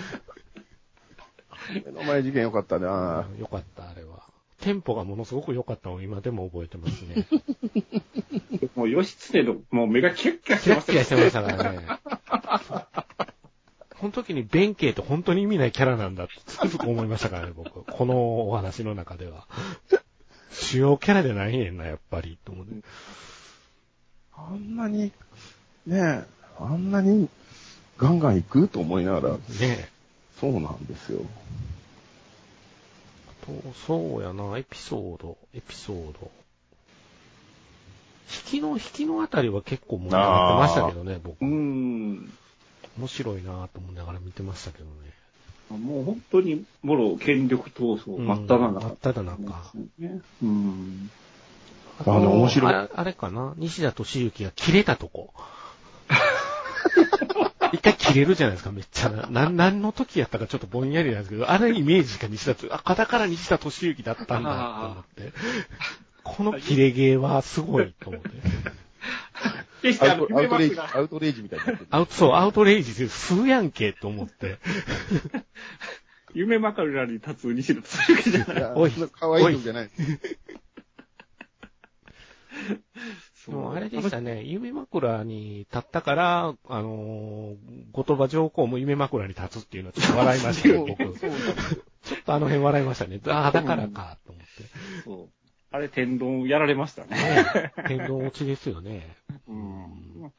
[1.85, 4.23] 目の前事件よかったなよかった、あれは。
[4.63, 7.27] テンポがものすごく良かったのを今でも覚えてますね。
[8.75, 11.85] もう、義経の、もう目がキャッキャしキてましたラッキラしてましたからね。
[13.99, 17.83] この時に弁慶って本当に意味ないキャラなんだってつくづく思いましたからね、僕。
[17.83, 19.47] このお話の中では。
[20.51, 22.73] 主要キャラじゃないねんな、やっぱり、と思って。
[24.33, 25.11] あんなに、
[25.85, 26.23] ねえ、
[26.57, 27.27] あんなに
[27.97, 29.89] ガンガン行くと思いながら、ねえ。
[30.39, 31.19] そうなんですよ。
[33.45, 36.31] と、そうやな、エピソード、エピソード。
[38.53, 41.45] 引きの、引きのあたりは結構盛り上がってましたけどね、僕う。
[41.45, 42.31] ん。
[42.97, 44.91] 面白いなと思いながら見てましたけどね。
[45.69, 48.79] もう本当に、もろ権力闘争、うん真っ只中。
[48.79, 49.63] 真っ只中
[49.97, 50.21] ね。
[50.41, 51.11] うん。
[52.05, 53.53] あの面白いあれあれかな？
[53.57, 55.33] 西田敏行が切れたとこ。
[57.73, 59.27] 一回切れるじゃないですか、めっちゃな。
[59.27, 65.33] な、何の時やったかちょっとぼんやりなんですけど、あれイメージか西田と、あ、だから西田敏行だったんだと思って。
[66.23, 68.29] この切れ芸はすごいと思って。
[69.99, 71.87] アウトアウトレイジ、アウトレイジみたいになってる。
[71.89, 74.59] アウト、そう、アウトレイジで吸うやんけと思って。
[76.35, 79.89] 夢枕に立つ西田敏行じゃないおいそんな可愛いのじゃない。
[83.47, 90.97] もうあれでしたね、夢枕に立ったから、あのー、後鳥羽上皇も夢枕に立つっていうのはちょっと笑いましたよ、僕。
[90.97, 93.19] ちょっとあの辺笑いましたね。
[93.27, 94.47] ああ、だからか、と思って。
[95.03, 95.29] そう。
[95.71, 97.17] あれ、天丼やられましたね。
[97.17, 99.15] ねえ天丼落ちですよね。
[99.47, 100.31] うん。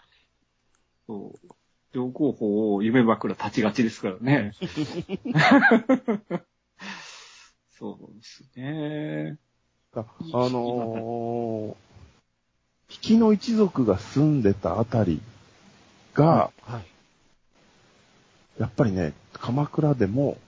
[1.07, 1.55] そう。
[1.92, 4.52] 上皇后を夢枕立ちがちですからね。
[7.78, 9.38] そうですね。
[9.92, 10.05] ああ
[10.48, 11.76] のー、
[12.95, 15.20] 引きの一族が住んでたあたり
[16.14, 16.84] が、はい。
[18.61, 20.38] やっぱりね、鎌倉でも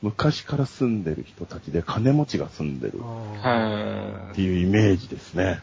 [0.00, 5.60] 昔から住んでる人たちで金持ちが住んでるはっていうイメージですね。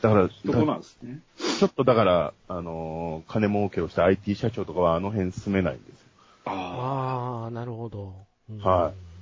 [0.00, 1.20] だから、どこなんですね。
[1.58, 5.94] ちょっとだから、あのー金儲けをした IT 社長とかはあの辺住めないんですよ。
[6.46, 8.14] あああ、なるほど。
[8.50, 9.12] うんはい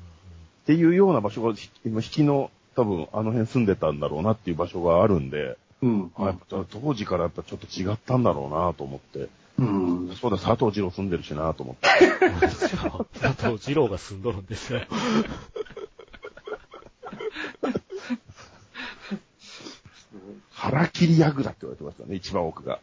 [0.60, 5.69] っていうような場所が、引きの、多分あの辺住んでたんだろうなっていう場所があるんで、あ。
[5.82, 6.12] うん。
[6.16, 9.28] あやっぱ当時からやっぱちょっと違ったんだろうなと思って。
[9.58, 10.16] うん。
[10.20, 11.88] そうだ、佐藤二郎住んでるしなと思って。
[13.20, 14.80] 佐藤二郎が住んどるんですよ。
[20.60, 22.80] 腹切り役だって言われてましたね、一番奥が。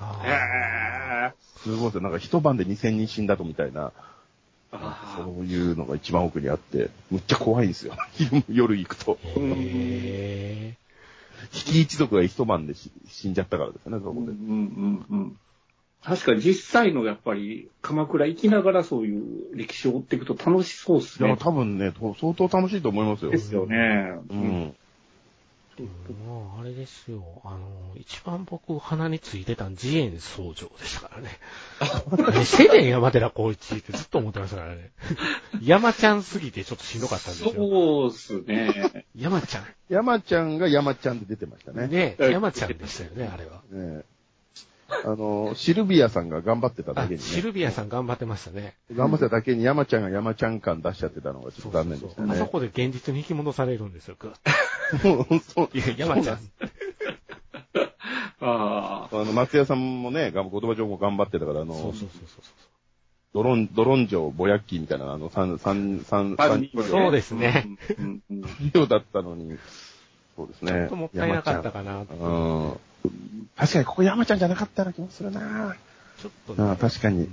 [0.00, 2.00] あへすごいですよ。
[2.00, 3.92] なんか一晩で2000人死んだとみたいな、
[4.72, 7.94] あそういうのが一番奥にあって、むっちゃ怖いんですよ。
[8.48, 9.18] 夜行くと。
[9.36, 10.31] ーへ引
[11.72, 14.20] き一族が一晩でし死んじゃったからですよね、そこで。
[14.20, 15.36] うんうんうんうん。
[16.04, 21.36] 確かに実際のやっぱり鎌倉行きながらそういう歴史を追っていくと楽しそうですいや、ね。
[21.40, 23.30] 多分ね、と相当楽しいと思いますよ。
[23.30, 24.18] ですよね。
[24.30, 24.34] う。
[24.34, 24.74] ん。
[25.84, 27.22] ーもうあれですよ。
[27.44, 27.58] あの、
[27.96, 31.38] 一番僕鼻についてたん自演僧正でしたからね。
[32.32, 34.90] 何してんねん山寺宏一ってずっと思ってましたからね。
[35.62, 37.52] 山ちゃんすぎてちょっとしんどかったんですよ。
[37.52, 39.06] そうですね。
[39.16, 39.64] 山ちゃん。
[39.88, 41.88] 山ちゃんが山ちゃんで出てましたね。
[41.88, 43.62] ねね山ちゃんでしたよね、あれは。
[43.74, 44.04] え
[45.04, 47.42] あの、シルビアさんが頑張ってただあけ、にシね。
[47.42, 48.74] ルビアさん頑張ってましたね。
[48.94, 52.32] 頑張ってただけに山ちゃんが山ちゃん感出しちゃってたのがちょっと残念でしたね。
[52.32, 54.30] あそこで現実に引き戻されるんですよ、ぐっ
[54.98, 55.70] そうと。
[55.76, 56.38] いや、山ちゃん。
[58.40, 59.16] ああ。
[59.16, 62.42] あの、松屋さんもね、が言葉上も頑張ってたから、あの、そうそうそうそう
[63.32, 67.66] ドロン、ドロンジョ、ボヤッキーみたいな、あの、三、三、三、三そうですね。
[67.98, 68.42] うんうんうん。
[68.42, 69.56] トリオだったのに、
[70.36, 70.72] そうですね。
[70.72, 72.00] ちょっともったいなかったかな。
[72.00, 72.06] うん。
[73.56, 74.38] 確かにここ山ちゃん。
[74.38, 75.74] じゃなかったような気もするな
[76.18, 77.28] ちょっとああ確かにうん。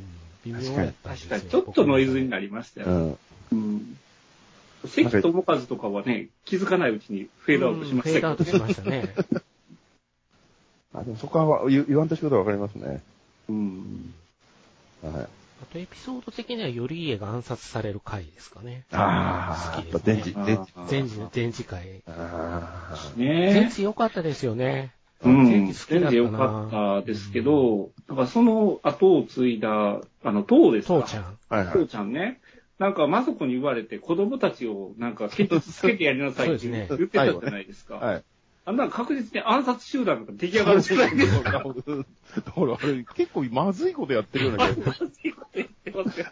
[0.45, 1.13] 微妙やったん。
[1.13, 3.17] ですよ確かに、ちょっとノイズになりましたよ。
[3.51, 3.97] うん。
[4.83, 4.89] うん。
[4.89, 9.13] 関智和とかはね、気づかないうちにフェードアウトしましたけどうんフェードアウトしましたね。
[10.93, 13.01] あ、でもそこは言言わんとしことはわかりますね。
[13.49, 14.13] うん。
[15.03, 15.13] はい。
[15.61, 18.85] あとエピソード的には頼家が暗殺される回ですかね。
[18.91, 20.95] ああ、好きですね電池、電池。
[20.95, 22.01] 前時、前時回。
[22.07, 24.93] あ前ね時良かったですよね。
[25.23, 25.27] え。
[25.27, 25.43] うん。
[25.43, 26.71] 前期好き良かっ
[27.01, 31.01] たですけど、だからその後を継いだ、あの、父ですか？
[31.01, 31.37] 父ちゃん。
[31.49, 31.55] あ。
[31.55, 31.87] はいはい父。
[31.87, 32.39] ちゃんね。
[32.79, 37.95] なんか、まそこに言われて、子供たちを、なんか、ケツつけてやりなさいって言ってたじゃないですか。
[37.95, 38.23] はい。
[38.65, 41.51] あんなの確実に暗殺集団が出来上がるじゃないですか。
[41.51, 45.11] だから、あれ、結構まずいことやってるような気がする。
[45.13, 46.25] そういうこと言ってますよ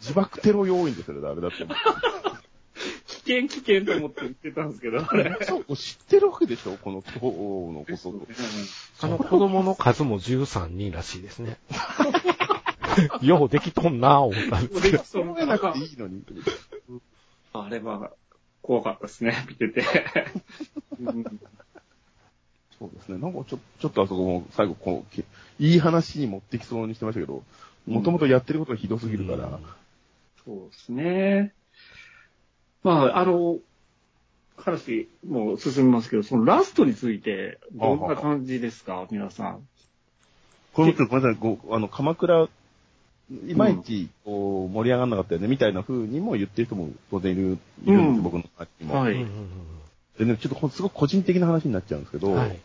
[0.00, 1.56] 自爆テロ要因ですよね、あれだって。
[3.06, 5.38] 危険危険と思って言ってたんですけど、あれ。
[5.42, 6.76] そう、知ってるわけでしょ？
[6.76, 7.20] この党
[7.72, 8.26] のことと。
[9.00, 11.56] あの子供の数も13人らしいですね。
[13.22, 14.98] ようできとんなぁ、思ったんですけど。
[14.98, 16.22] そそうやなくていいのに。
[17.52, 18.12] あれは
[18.62, 19.84] 怖かったですね、見てて。
[21.00, 21.24] うん
[22.78, 23.18] そうですね。
[23.18, 25.24] なんかちょちょっとあそこも最後こう、き
[25.60, 27.44] いい話に持ってきそうにしてましたけど、
[27.86, 29.60] もともとやってることがひどすぎるから、
[30.44, 31.54] そうですね。
[32.82, 33.58] まあ、あの、
[34.56, 39.66] 話もう進みますけど、そのラストについて、どんな感じですか、皆さん。
[40.74, 42.48] これもちょっとごめんなさい、ごあの、鎌倉、
[43.30, 49.00] いまいち、こう、盛り上がんなかったよね、みたいな風にも言ってる人も当然いる、いるんです僕の周りにも。
[49.00, 49.14] はい。
[50.18, 52.58] でね、ちょっとすごく個人的な話になっちゃうんですけど、うんはい。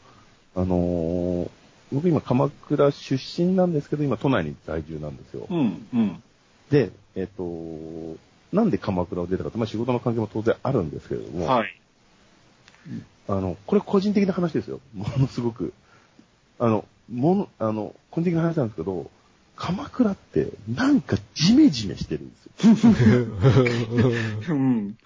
[0.56, 1.50] あのー
[1.92, 5.48] 僕今鎌倉出身なんですけど、今都内に在住なんですよ。
[5.50, 6.24] うん、うん。
[6.70, 8.18] で、えっ、と、
[8.54, 11.70] なんで鎌倉を出たかって、まあ仕事の関係も当然あるんですけれども、はい。
[13.28, 14.80] あの、これ個人的な話ですよ。
[14.94, 15.74] ものすごく。
[16.60, 19.10] あの、もの、あの、個人的な話なんですけど、
[19.60, 22.94] 鎌倉ってなんかジメジメしてるんですよ。
[24.50, 24.98] うん。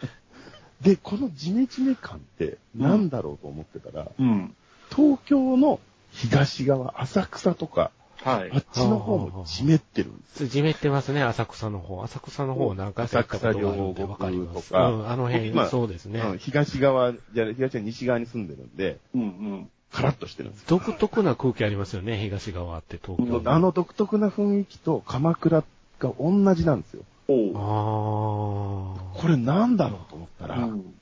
[0.79, 4.55] で、このジメジメ感ってなんだろうと思ってたら、うん。
[4.95, 5.79] 東京の
[6.11, 8.57] 東側、浅草とか、はいあ。
[8.57, 10.49] っちの方もジメってるんですよ。
[10.49, 12.03] じめってますね、浅草の方。
[12.03, 13.03] 浅草の方なんか。
[13.03, 16.19] 浅草両国とかうん、あの辺、まあそうですね。
[16.19, 19.69] うん東側、じゃあ東は西側に住んでるんで、うん、うん。
[19.93, 20.65] カラッとしてるんですよ。
[20.67, 23.41] 独特な空気ありますよね、東側って東京。
[23.45, 25.63] あの独特な雰囲気と鎌倉
[25.99, 27.03] が同じなんですよ。
[27.29, 30.93] おあーこれなんだろうと思ったら、うん。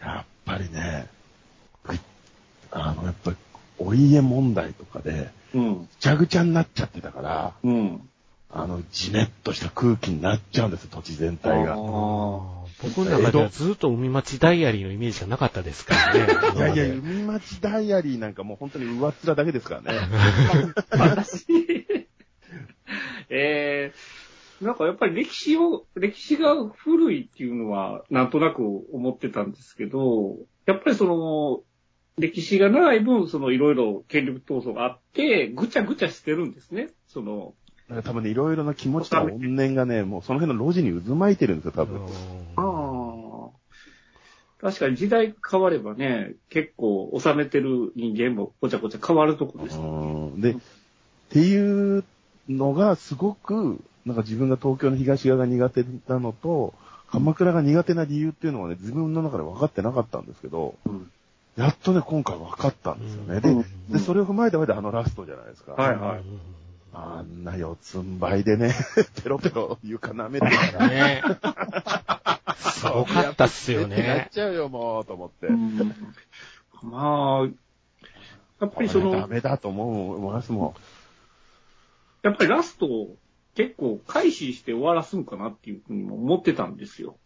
[0.00, 1.08] やっぱりね、
[2.72, 3.36] あの、やっぱり、
[3.78, 5.78] お家問題とかで、うん。
[5.80, 8.08] ぐちゃぐちゃになっちゃってたから、うん。
[8.50, 11.76] あの、じめっとした空気になっちゃうんですよ、土地全体が。
[12.82, 16.26] 僕の中ではずっと海町ダイアリーのイメージがなかったですからね。
[16.74, 20.00] いやいや、海町ダイアリーなんかもう本当に上っ面だけですからね。
[20.90, 21.46] 私、
[23.30, 28.62] えー、なんかやっぱり歴史を、歴史が古いっていうのはなんとなく
[28.92, 31.62] 思ってたんですけど、やっぱりその、
[32.18, 36.90] 歴史が長い分、そのいろいろ権力闘争があって、ぐちゃぐちゃしてるんですね。
[37.06, 37.54] その、
[37.88, 42.00] なんか多分ね、いろいろな気持ちとか怨念がね、もうその辺の路地に渦巻いてるんですよ、多分。
[42.56, 42.71] ああ。
[44.62, 49.76] 確かに時代変わればね、結構収めてる人間もごちゃごちゃ変わるとこです。
[49.76, 50.56] うんで、っ
[51.30, 52.04] ていう
[52.48, 56.74] のがすごく、なんか自分が東京の東側が苦手なのと、
[57.10, 61.10] 鎌倉が苦手な理由っていうのはね、自分の中で分かってなかったんですけど、うん
[61.54, 63.34] やっとね、今回分かったんですよね。
[63.34, 65.72] うんでうんで、それを踏まえた上であのラストじゃないですか。
[65.72, 66.22] はいはい
[66.94, 68.74] あんな四つん這いでね、
[69.24, 71.22] ペロペロ床舐めてたら、ね。
[72.70, 74.28] すごかったっすよなっね。
[74.32, 75.48] ちゃうよ、もう、と思って。
[75.48, 75.78] うん
[76.82, 77.48] まあ、
[78.60, 79.84] やっぱりその、ダメだと思
[80.14, 80.74] う、思いますも
[82.22, 83.16] やっぱりラストを
[83.54, 87.18] 結構回避して終わらすんかなっていうふうにも思ってたんですよ。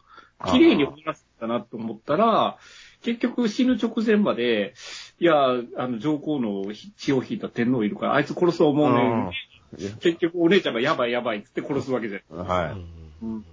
[0.45, 0.51] ん。
[0.51, 2.59] 綺麗に終わらすかなと思ったら、
[3.03, 4.75] 結局死ぬ直前まで、
[5.21, 6.65] いや、あの、上皇の
[6.97, 9.31] 血を引いた天皇いるから、あいつ殺すと思うねん。
[9.79, 12.39] いや結局お姉ちゃんがやばいやばいっつって殺すわけじゃん。
[12.39, 13.25] はい。
[13.25, 13.45] うん。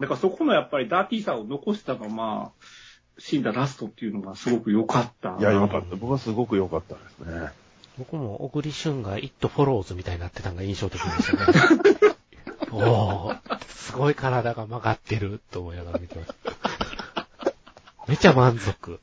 [0.00, 2.52] だからそこのやっぱりダーティーさを残したまま、
[3.18, 5.36] 死んだラストっていうのがすごく良かった。
[5.40, 5.96] いや、よかった。
[5.96, 7.50] 僕はすごく良かったですね。
[7.98, 12.16] 僕も小栗旬がイットフォローズみたいになってたのが印象的でしたね。
[12.72, 17.52] おー、すごい体が曲がってると思いながら見てました。
[18.06, 19.00] めちゃ満足。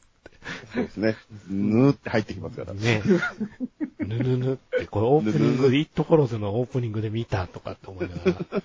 [0.74, 1.16] そうですね。
[1.50, 2.74] ぬーって入ってきますから。
[2.74, 3.02] ね。
[4.00, 8.62] ぬぬぬって、これオープニングで、イットフォローズのオープニングで見たとかって思いながら。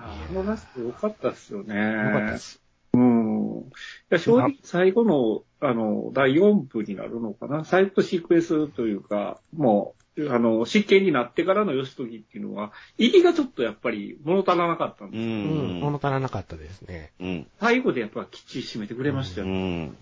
[0.00, 1.74] あのラスト良かったですよね。
[1.74, 2.60] ったです。
[2.94, 3.58] うん。
[3.60, 3.62] い
[4.10, 7.64] や、正直最後の、あの、第4部になるのかな。
[7.64, 15.28] サイトシークエンスというか、もう、あの、執権になってからの義時っていうのは、入りがちょっとやっぱり物足らなかったんうですよ。
[15.28, 15.94] うん、物ん。
[15.96, 17.12] 足らなかったですね。
[17.20, 17.46] うん。
[17.60, 19.84] 最後でやっぱきっちり締めてくれましたうよね。
[19.86, 19.96] ん。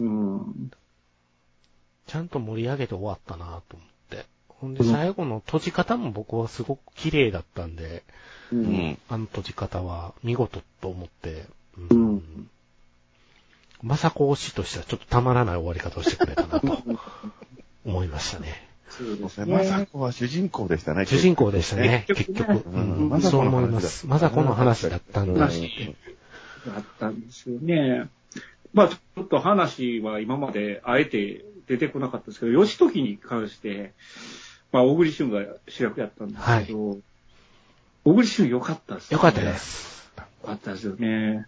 [0.00, 0.70] うん。
[2.06, 3.93] ちゃんと盛り上げて終わったなと思って。
[4.64, 8.02] ほんで、最後の閉じ方も僕はすごく綺麗だったんで、
[8.52, 8.56] う。
[8.56, 8.64] うん。
[8.64, 8.98] ん。
[9.08, 11.44] あの閉じ方は見事と思って、
[11.76, 12.16] ううん。
[12.16, 12.48] ん。
[13.82, 16.78] まさこ推しとしてはちょっとたまらない終わり方をしてくれたなと
[17.84, 18.66] 思いましたね。
[18.88, 19.88] そうですまさね。
[19.92, 21.04] こは主人公でしたね。
[21.04, 22.52] 主人公でしたね、結局。
[22.52, 22.70] 結局。
[22.70, 23.10] ねうん。
[23.10, 23.20] うん。
[23.20, 24.06] そう思います。
[24.06, 25.94] まさこの話だったんだって。
[26.74, 27.20] あったん。
[27.20, 28.08] ですよね。
[28.72, 33.92] まあ、ちょっと話は今まであえて出てこなかったですけど、義時に関して、
[34.74, 36.98] まあ、小栗旬が主役やったんですけど、
[38.04, 39.56] 小栗旬良かったです、よかったで。
[39.56, 40.10] す。
[40.42, 41.46] 良かったですよね。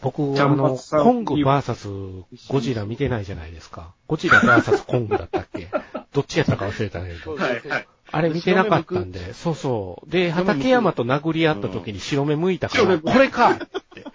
[0.00, 3.92] 僕、あの、コング VS ゴジラ見てないじゃないですか。
[4.06, 5.68] ゴジラ VS コングだったっけ？
[6.14, 7.34] どっちやったか忘れたけど。
[7.34, 7.88] はい、はい。
[8.10, 10.10] あれ見てなかったんで、そうそう。
[10.10, 13.58] で、畠山と殴り合った時に白目向いたから、これか。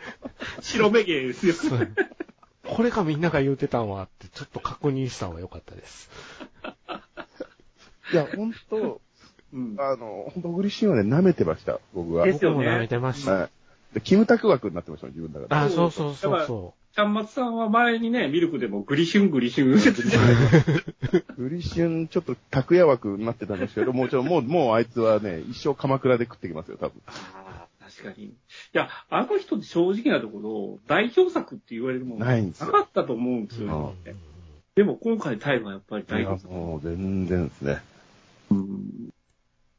[0.62, 1.54] 白目芸ですよ。
[2.66, 6.10] これかみんなが言うてたんはって、ちょっと確認したのが良かったです。
[8.12, 9.02] いや、ほんと、
[9.54, 9.76] うん。
[9.80, 12.26] あの、ほんと、小栗旬はね、舐めてました、僕は。
[12.26, 13.32] ですよね僕も舐めてました。
[13.32, 13.50] はい。
[13.96, 15.64] で、キムタク枠になってました、自分だから。
[15.64, 21.34] あ、そうそうそうそちゃんまつさんは前にね、ミルクでもグリシュングリシュン言ってたじゃないですか。
[21.38, 27.02] グリシュン、ちょっと拓也枠になってたんですけど、もうちょ、もう、もうあいつはね、一生鎌倉で食ってきますよ、多分。
[27.08, 28.26] ああ、確かに。
[28.26, 28.34] い
[28.74, 33.68] や、あの人って正直なところ、代表作って言われるものないんですよなかったと思うんですう。
[33.68, 33.94] よ。
[34.06, 34.16] うん
[34.76, 36.54] でも今回タイムはやっぱり代表作。
[36.54, 37.82] もう全然ですね。
[38.52, 39.10] うん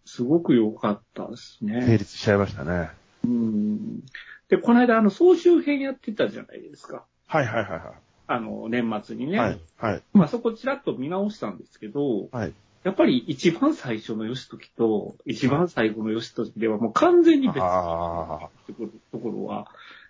[0.04, 1.98] すごく良かったです成ね。
[1.98, 2.90] 立しちゃいましたね。
[3.24, 4.00] うん
[4.48, 7.04] で、この間あの総集編やってたじゃないですか。
[7.26, 7.94] はいはいはいは
[8.26, 9.26] あの、年末にい。
[9.28, 9.38] ね。
[9.38, 9.60] はい。
[9.78, 10.02] はい。
[10.12, 12.52] まあそこちらっと見直したんですけど、はい。
[12.82, 19.68] やっぱり一番最初の義時と一番最後の義時ではもう完全に別あってくるところは、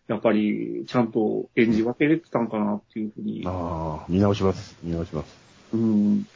[0.08, 3.50] やっぱりちゃんと演じ分けれてたんかなっていうふうにあ。。
[3.50, 4.76] ああ、見直します。
[4.82, 5.36] 見直します。
[5.74, 6.26] うん。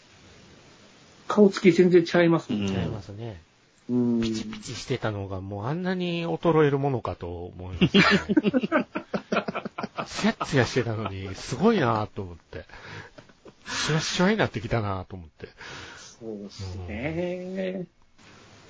[1.28, 3.40] 顔つき全然ちゃいますもんうん違いますね。
[3.90, 4.20] うん。
[4.22, 8.04] ピチピチしてたのがもうあんなに衰えるものかと思います、ね。
[10.06, 12.64] ツヤッツヤしてたのに、すごいなと思って。
[13.66, 15.48] シワシワになってきたなと思って。
[15.96, 17.86] そうですね。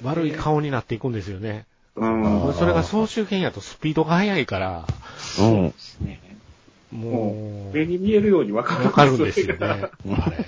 [0.02, 1.66] 悪い顔になっていくんですよね。
[1.96, 2.50] うん。
[2.50, 4.86] あそれが総集編やとスピードが速いから、
[5.40, 5.70] うん。
[5.70, 6.20] ですね。
[6.92, 8.84] もう、目に見えるようにわかる。
[8.84, 9.59] わかるんですよね。
[9.61, 10.46] あれ。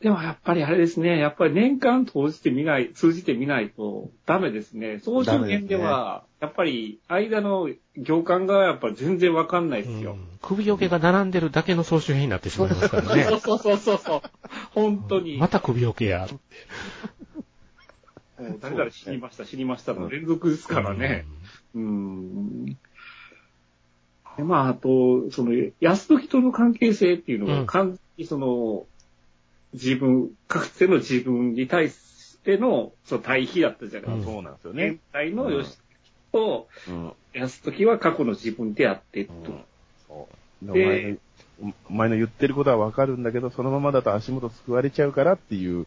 [0.00, 5.00] でもやっぱりあれですね、やっぱり年間通じてみない、通じてみないとダメですね。
[5.00, 10.12] 総集編では、やっぱり間の行間がやっぱり全然わかんないですよ。
[10.12, 13.24] うん首よけが並んでるだけの総集編になってしまいますからね。
[13.42, 14.22] そうそうそうそう。
[14.70, 15.36] 本当に。
[15.36, 16.28] また首よけや。
[18.60, 21.26] 誰々死にました、死にましたの連続ですからね。
[21.74, 22.66] うん。
[24.36, 28.86] でまあ、あと、その、安時との関係性っていうのうんが、完全にその、
[29.82, 34.32] 自分、かつての自分に対しての、その対比だったじゃないですか。
[34.32, 34.98] そうなんですよ現ね。
[35.12, 35.78] 代の義時
[36.32, 37.12] と、うん。
[37.34, 39.32] 安時は過去の自分であって、と。
[40.06, 40.28] そ
[40.62, 40.70] う。
[40.70, 41.18] おで前
[41.62, 45.86] の、お前の言ってることはわかるんだけど、そのままだと足元救われちゃうからっていう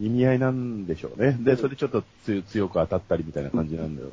[0.00, 1.36] 意味合いなんでしょうね。
[1.40, 4.08] で、それでちょっと強強く当たったりみたいな感じなんだよ。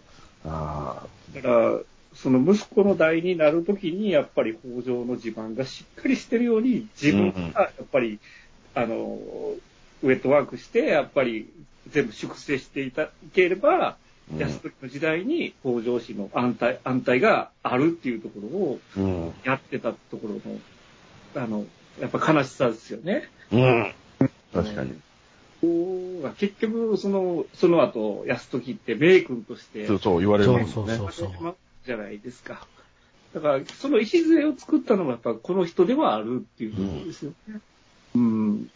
[0.46, 1.80] あだから、
[2.14, 8.20] その息子の代になるときに、やっぱり北条の地盤がしっかりしてるように、自分が、やっぱり、
[8.76, 9.20] あの、
[10.04, 11.52] ウェットワークして、やっぱり
[11.90, 13.98] 全部粛清していた、いければ、あ。
[13.98, 19.34] うん安時の時代に北条氏の安泰、安泰があるっていうところをうん。
[19.44, 21.66] やってたところの、あの、
[22.00, 23.30] やっぱ悲しさですよね。
[23.52, 23.94] うん。
[24.54, 25.02] 確かに。
[26.38, 30.94] 結局、その、その後、安時って名君として、そうそう言われるそもんね。
[30.94, 32.66] うそうそう始まったじゃないですか。
[33.34, 37.36] だから、その礎を作ったのがやっぱこの人ではあるっていうことですよね。
[37.50, 37.62] うん。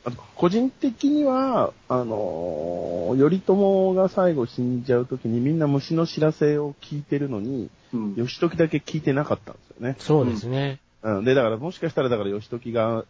[0.06, 8.14] あと個人的には、あのー頼朝が最後死んじゃうときにみんな虫の知らせを聞いてるのに、うん。
[8.16, 9.96] 義時だけ聞いてなかったんですよね。
[10.00, 10.80] そうですね。
[11.04, 11.26] うん。
[11.26, 13.06] で、だからもしかしたらだから義時が、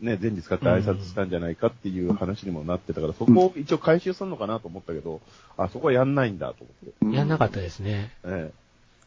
[0.00, 5.20] ね、前日使って挨拶したんじゃないかっていう話にもなってたから、そこを一応回収するのかなと思ったけど、
[5.56, 6.94] あ、そこはやんないんだと思って。
[7.02, 8.10] うんやんなかったですね。
[8.24, 8.52] え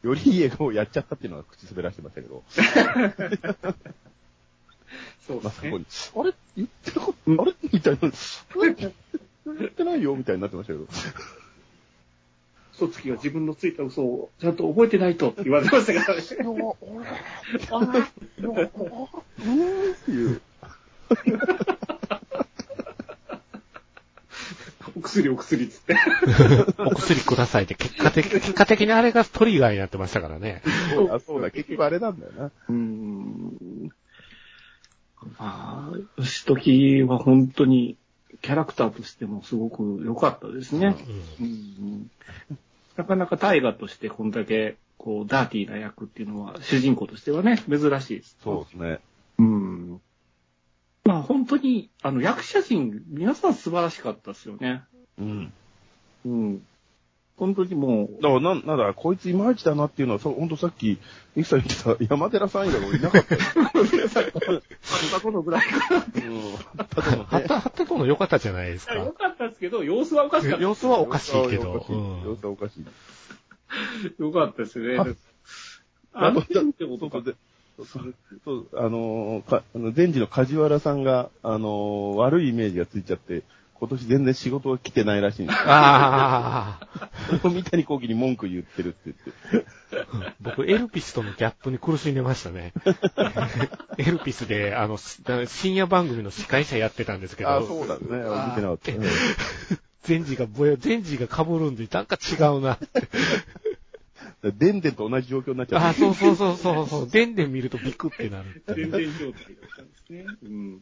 [0.03, 2.43] よりいいをやっちゃったっていうのは口滑らしてましたけど。
[5.27, 5.73] そうですね
[6.15, 6.33] あれ？
[6.57, 8.11] 言ってなかった、あれみたいな。
[9.59, 10.15] 言ってないよ？
[10.15, 10.85] みたいになってましたけど。
[12.73, 16.21] 嘘つきは自分のついた嘘をちゃんと覚えてないとって言われてましたからね。
[16.21, 16.25] っ
[20.05, 20.41] ていう。
[24.95, 25.97] お薬お薬っつって。
[26.77, 30.61] お薬くださいって、結果的、結果的にあれがトリガーになってましたからね。
[31.11, 32.45] あ、そうだ、結局あれなんだよな。
[32.45, 33.18] うーん。
[35.39, 37.97] まあ、義時は本当に
[38.41, 40.95] キャラクターとしてもすごく良かったですね。
[41.39, 42.11] うん
[42.97, 48.37] なかなか大河としてこんだけ、こう、ダーティーな役っていうのは、主人公としてはね、珍しいです。
[48.43, 48.99] そうですね。
[49.37, 50.01] うん。
[51.05, 54.83] まあ本当に、あの、役者陣、皆さん素晴らしかったですよね。
[55.17, 55.53] うん。
[56.25, 56.61] うん。
[57.39, 60.97] 本当にもう、だから、なん、なんだ、こいついまいちだなっていうのは、そう、ほんとさっき、イ
[61.35, 63.41] キさん言ってた山寺さん以外俺いなかったよ。
[65.11, 65.97] たことぐらいかな。
[65.97, 66.53] うん。
[66.53, 69.13] った、はったとの良かったじゃないですかよ。
[69.17, 70.63] かったですけど、様子はおかしかった。
[70.63, 71.73] 様子はおかしいけど。
[71.73, 74.21] う様ん子はおかしい。
[74.21, 74.97] よかったですね。
[74.97, 75.05] あ
[76.31, 77.21] のあと、だってことか
[77.85, 77.99] そ
[78.53, 83.43] うあのーか、あの、前次の梶原さんが、あのー悪いイメージがついちゃって、
[83.79, 85.61] 今年全然仕事が来てないらしいんですよ。
[85.67, 87.09] ああ、
[87.39, 89.13] それを三谷幸喜に文句言ってるって
[89.51, 90.33] 言って。
[90.41, 92.73] 僕、エルピスとのギャップに苦しんでましたね。
[93.97, 98.01] エルピスで、あの、す深夜番組の司会者やってたんですけど、あ、そうだね。
[98.01, 98.17] 見て
[98.61, 98.91] なかった。
[98.91, 99.03] うん
[100.07, 102.79] 前治がぼや、前治が被るんで、なんか違うな。
[104.41, 105.99] でんでんと同じ状況になっちゃあ、って。
[105.99, 107.09] そうそうそうそうそう。
[107.09, 108.63] でんでん見るとビクってなる。
[108.67, 110.25] 全然状態だったんですね。
[110.43, 110.81] うん。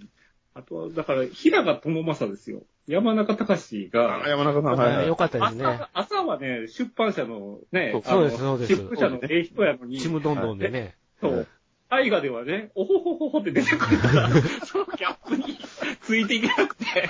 [0.57, 2.63] あとは、だから、平賀智正ですよ。
[2.87, 5.15] 山中隆が、あ山中さん、はい、はいよ。
[5.15, 5.65] かったですね。
[5.65, 10.95] 朝、朝はね、出版社のね、そうですそうです出版社のええ人やのに、ちむどんどんでね。
[11.21, 11.47] そう。
[11.91, 14.29] 絵画ではね、おほほほほって出てくるから、
[14.65, 15.59] そのギャップに
[16.01, 16.85] ついていけなくて。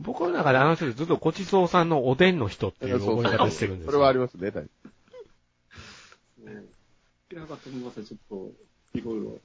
[0.00, 3.92] 僕の中であの人でずっとごちそうさんのおでんの人っていう覚え方してるんですよ。
[3.92, 4.50] それはありますね。
[4.50, 4.68] 確かに
[7.30, 9.38] 平賀智正ちょっと、いろいろ、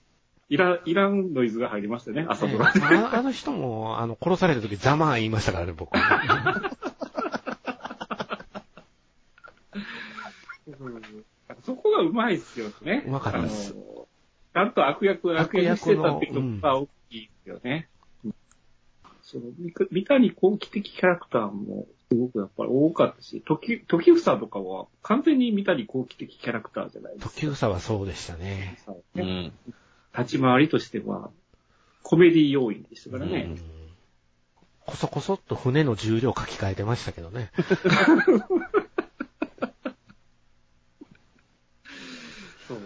[0.50, 2.80] いら、いらんノイズが入りましたね、朝ドラで。
[2.80, 5.94] ねああの人も、あの、殺された時ざまあ言いましたからね、僕。
[5.96, 6.02] うん
[11.64, 13.04] そこがうまいっすよね。
[13.06, 17.90] うまかったっすちゃんと悪役、悪役にしてたっていうのが大きいですよね。
[18.24, 18.36] うん
[19.22, 27.34] その、み三谷幸喜的キャラクターもすごくやっぱり多かったし、時、時房とかは完全に三谷幸喜的キャラクターじゃないですか。
[27.34, 28.78] 時房はそうでしたね。
[29.14, 29.24] ね
[29.68, 29.74] うん。
[30.18, 31.30] 立ち回りとしては、
[32.04, 33.42] コメディ要因でしたからうね。
[33.42, 33.58] ん
[34.86, 37.52] こそこそっと船の重量書き換えてましたけどね。
[42.68, 42.78] そう。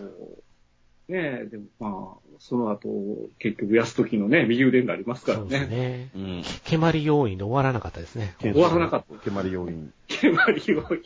[1.08, 5.78] ねえ、でもまあ、その後、結局、安時のね、右腕がありますからそうですね。
[5.78, 6.10] ね。
[6.16, 6.44] うん。
[6.64, 8.34] 蹴鞠要因で終わらなかったですね。
[8.40, 9.16] 終わらなかった。
[9.24, 9.94] 蹴鞠要因。
[10.08, 11.04] 蹴鞠要因。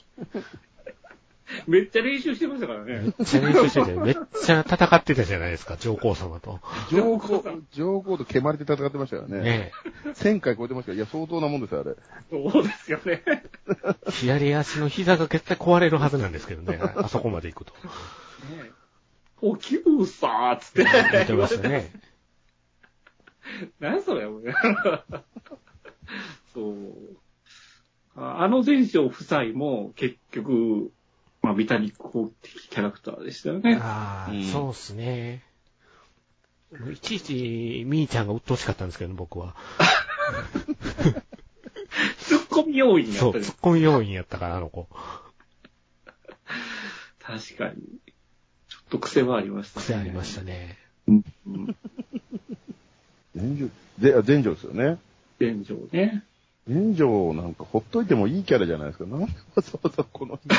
[1.68, 3.02] めっちゃ練習してましたからね。
[3.02, 6.60] めっちゃ練習してて、めっちゃ戦ってたじゃないですか、 上皇様と。
[6.89, 9.41] 上皇、上皇と蹴鞠で戦ってましたよね。
[9.41, 9.72] ね
[10.06, 10.98] 1000回超えてましたよ。
[10.98, 11.96] いや、相当なもんですよ、あれ。
[12.30, 13.24] そうですよね。
[14.10, 17.74] 左足の膝が絶対壊れるはずなんですけどね、 あそこまで行くと。
[17.74, 18.72] ね
[19.41, 20.84] おきゅうさーっつって。
[21.12, 21.91] 言ってましたね。
[23.80, 24.54] 何それ、俺。
[26.54, 26.76] そう。
[28.16, 30.91] ああの前哨夫妻も結局、
[31.46, 33.78] まあ、三谷幸喜的キャラクターでしたよね。
[33.80, 35.43] ああ、うんそうっすね。
[36.91, 39.56] いちいち、みーちゃんが鬱陶しかったんですけどね、僕は。
[42.18, 44.88] ツッコミ要因やそう、ったりツッコミ要因やったから、あの子。
[47.22, 48.00] 確かに。
[48.68, 49.86] ちょっと癖はありましたね。
[49.86, 50.80] 癖ありましたね。
[51.08, 51.24] うん。
[53.36, 53.70] 全城、
[54.00, 54.98] で、あ全城ですよね。
[55.38, 56.24] 現状ね。
[56.68, 59.05] 全城なんかほっといてもいいキャラじゃないですか。
[59.05, 60.55] なんでわざわざこの人。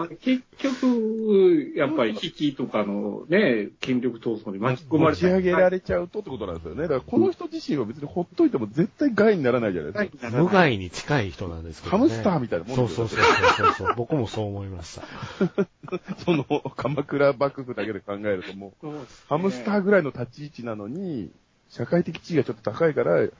[0.00, 6.82] あ結局、やっぱり引きとかのね、 権力闘争に巻き込まれ持ち上げられちゃうとってことなんですよね。
[6.82, 10.30] だからこの人自身は別にほっといても絶対害にならないじゃないですか。
[10.30, 11.98] 無害に近い人なんですけど、ね。
[11.98, 13.94] ハムスターみたいなもんそうですよそうそうそうそう。
[13.96, 15.02] 僕もそう思いました。
[16.24, 16.44] その、
[16.76, 18.88] 鎌倉幕府だけで考えるともう、
[19.28, 21.32] ハムスターぐらいの立ち位置なのに、
[21.70, 23.30] 社会的地位がちょっと高いから、引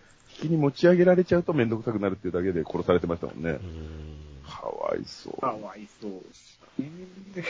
[0.43, 3.55] きに持ち上げられちゃうとめんどくさくなるっていうだけで殺されてましたもんねう。
[3.55, 3.61] ん
[4.47, 5.41] かわいそう。
[5.41, 7.45] かわいそうですね。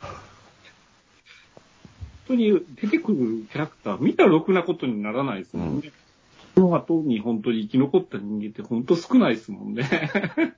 [0.00, 0.10] 本
[2.28, 5.92] 当に出てくるキャラクター、見たらろくなことにならないですもんね。
[6.54, 9.88] その後に本当に生き残った人間って本当少ないですもんね。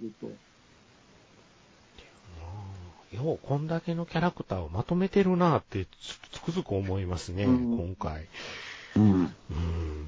[0.00, 0.30] ると。
[3.12, 8.26] よう、こんだけのキャラクターをまとめてるなってつつくづく思いますね、うん今回。
[8.96, 9.12] うん。
[9.12, 10.06] うん。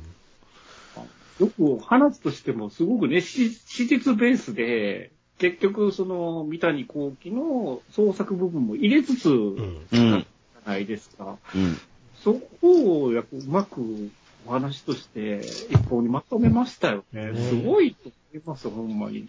[1.41, 9.59] よく話としてもすごくね、史史実ベースで、結局その三谷幸喜の創作部分も入れつつ、うん。
[9.59, 9.87] うん。
[9.91, 11.39] じゃないですか。
[11.55, 11.77] うん。
[12.23, 14.11] そこをやうまく
[14.47, 15.41] お話として
[15.71, 17.33] 一本にまとめましたよね。
[17.33, 19.29] ねすごいと思います、ほんまに。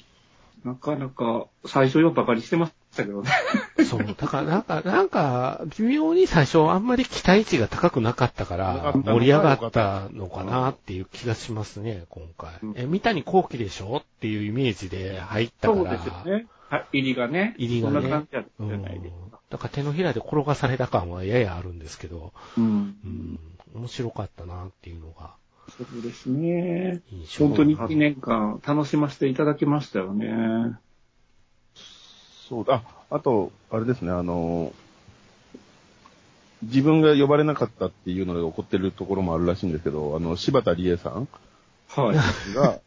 [0.64, 3.30] なかなか最初よバカにしてましたけどね。
[3.86, 4.06] そう。
[4.06, 12.74] だから、なんか、なんか、微妙に最初あんまり期待値が高くなかったから、盛り上がったのかなっていう気がしますね、今回うん。
[12.76, 15.82] え、三谷幸喜でしょっていうイメージで入ったから。
[15.82, 16.48] そうですよね。
[16.70, 17.56] はい、入りがね。
[17.58, 18.70] 入りがねそんな感じだったうん。
[18.70, 19.40] じゃないですか。
[19.50, 22.68] だから手のひらで転がされた感はややあるんですけど、うんう
[23.08, 23.40] ん。
[23.76, 25.36] 面白かったなっていうのが
[25.70, 27.02] そうですね。
[27.40, 30.78] 本当に1年間楽しませていただきましたよね。
[32.50, 32.84] そうだ。
[33.10, 34.74] あ、あと、あれですね、あの、
[36.64, 41.28] 自分が呼ばれなかったっていうので怒ってるところもあるらしいんですけど、あの、柴田理恵さん
[41.90, 42.54] はい。
[42.56, 42.80] が、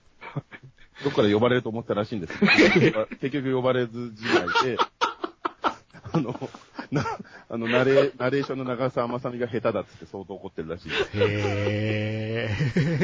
[1.04, 4.78] どっかで呼ばれると思ったらしいんですけど、 結局呼ばれずじまいで、
[6.12, 6.50] あの、
[6.90, 7.04] な、
[7.48, 11.10] あの、ナレ、ナレーションの長澤まさみが下手だっつって相当怒ってるらしいです。
[11.14, 12.50] へ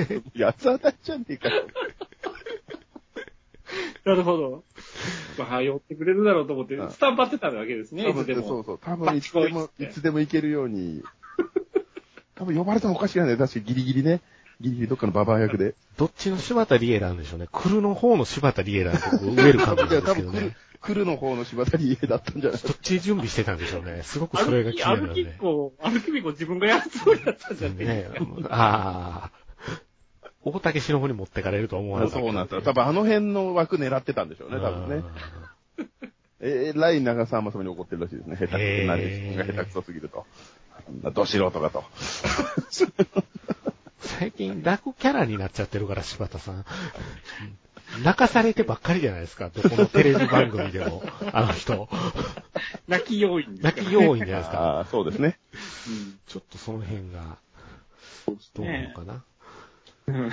[0.08, 0.22] ー。
[0.44, 1.66] 八つ当たりじゃねえかよ。
[4.04, 4.64] なるほど。
[5.38, 8.42] まあ、寄ってくれるだろうと思ってうん、スタンバってたわけですね、多分いつでも。
[8.48, 8.78] そうそう。
[8.78, 11.02] 多分いつでも、いつでも行けるように。
[12.34, 13.36] 多分呼ばれてもおかしくないね。
[13.36, 14.20] 確かギリギリね。
[14.60, 15.74] ギリギリどっかのババア役で。
[15.96, 17.46] どっちの柴田理恵なんでしょうね。
[17.50, 20.56] 来るの方の柴田理恵なんてウェルカムなんですけどね。
[20.80, 22.60] 来るの方の柴田理恵だったんじゃない？
[22.60, 24.00] どっち準備してたんでしょうね。
[24.02, 25.36] すごくそれが気になる歩きっね。
[25.38, 28.08] こ、歩きびこ自分がやるつもりだったんじゃねね
[28.50, 29.41] ああ。
[30.44, 32.20] 大竹しのぶに持ってかれると思わなかった。
[32.20, 32.62] そうなんですよ。
[32.62, 35.04] 多分あの辺の枠狙ってたんでしょうね、多分ね。
[36.40, 38.36] えー、ライン長澤まさみに怒ってるらしいですね。
[38.36, 40.26] 下手くそなれ、が下手くそすぎると。
[40.88, 41.84] あんなど素人がと。
[44.00, 46.64] 最近、楽キャラになっちゃってるから、柴田さん。
[48.02, 49.50] 泣かされてばっかりじゃないですか。
[49.50, 51.04] どこのテレビ番組でも。
[51.32, 51.88] あの人。
[52.88, 54.58] 泣き要因ですから泣き要因じゃないですか。
[54.58, 55.38] ああ、そうですね。
[55.86, 57.38] うんちょっとその辺が、
[58.54, 58.92] どうなのね。
[58.96, 59.22] かな。
[60.06, 60.30] うん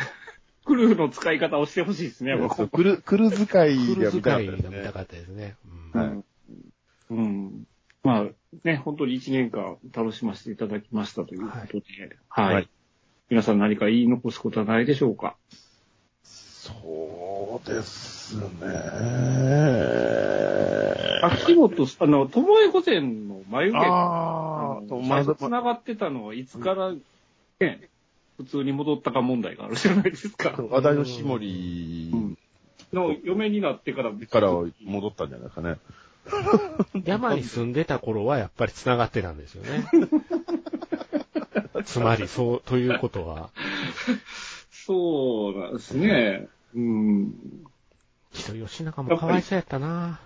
[0.66, 2.68] クルーの使い方をしてほしいですね、僕。
[2.68, 4.94] クル、クル使いクルーでは見たか使いったですねが見た。
[4.94, 5.56] かったですね。
[5.94, 6.26] うんはいうん。
[7.10, 7.68] うん。
[8.04, 8.26] まあ、
[8.64, 11.84] ね、本当に一年間楽しませていただきましたということで、
[12.30, 12.56] はい。
[12.56, 12.70] はい
[13.32, 15.38] 皆さん何か言い残すことはないでしょうか？
[16.24, 18.44] そうですね。
[21.22, 24.82] 秋元、あの、ともえ御前の眉毛が、あ
[25.62, 26.92] がってたのはいつから、
[27.60, 27.90] ね、
[28.40, 30.56] 普通に戻ったか問題があるじゃないですか。
[30.70, 32.10] 話題のしもり
[32.94, 35.76] の嫁になってから、から戻ったんじゃないですかね。
[37.04, 39.90] 山に住んでた頃はやっぱり繋がってたんですよね。
[41.84, 43.50] つまり、そう、ということは、
[44.72, 46.48] そうなんですね。
[46.74, 47.34] うん。
[48.32, 50.22] 木戸吉永もかわいそうやったな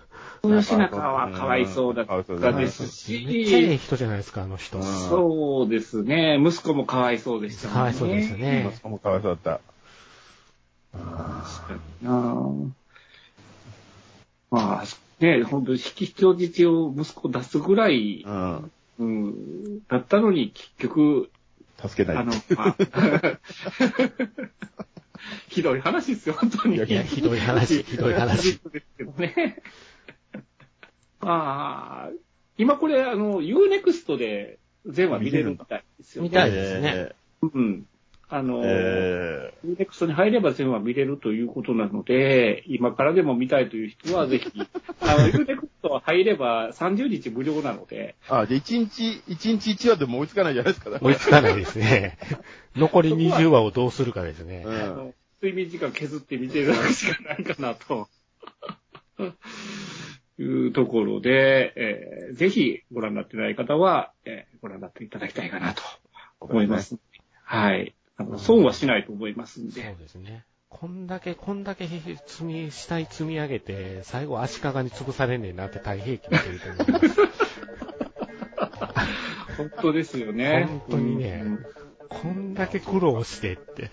[0.48, 2.16] 吉中はかわいそうだった
[2.52, 4.78] ですめっちゃええし、人じゃないですか、あの人。
[4.78, 6.38] うんそうですね。
[6.40, 7.76] 息子もかわいそうでしたもんね。
[7.76, 9.60] かわいそうですよね息子もかわいそうだった。
[10.92, 11.02] 確
[11.68, 12.12] かにな
[14.50, 14.84] まあ、
[15.20, 18.70] ね、本当に引き人質を息子出すぐらい、うん。
[18.96, 21.28] うん、だったのに結局、
[21.80, 22.22] 助けない。
[22.22, 22.76] あの、まあ
[25.48, 26.76] ひどい話ですよ、本当に。
[26.76, 28.60] いやいや、ひどい話、ひどい話。
[28.70, 29.62] ですけどね。
[31.24, 32.10] まあ、
[32.56, 36.28] 今これ、あの、Unext で全話見れるみたいですよね。
[36.28, 37.12] 見たいですね
[37.42, 37.86] うん。
[38.28, 44.50] あの、え Unext に入れば全話見れるということなので、今からでも見たいという人はぜひ、
[45.00, 50.98] あの、Unext は入れば30日無料なので、ー、あ、じゃあ1日、1日1話でも追いつかないじゃないですか。
[51.00, 52.18] 追いつかないですね。
[52.76, 54.64] 残り20話をどうするかですね。
[55.40, 58.08] 睡眠時間削って見てるしかないかなと。
[60.38, 65.82] いうところで、えーぜひご覧になってない方は、えーご覧になっていただきたいかなと
[66.40, 66.96] 思います。
[67.44, 67.94] はい。
[68.16, 69.94] あの損はしないと思いますんそうで。
[69.98, 70.44] ですね。
[70.68, 77.20] こんだけ、こんだけ積み、下に積み上げて、最後足利に潰されんねんなって大平気見てると思います。
[79.56, 80.66] 本当ですよね。
[80.68, 81.64] 本当にねうん
[82.08, 83.90] こんだけ苦労してって。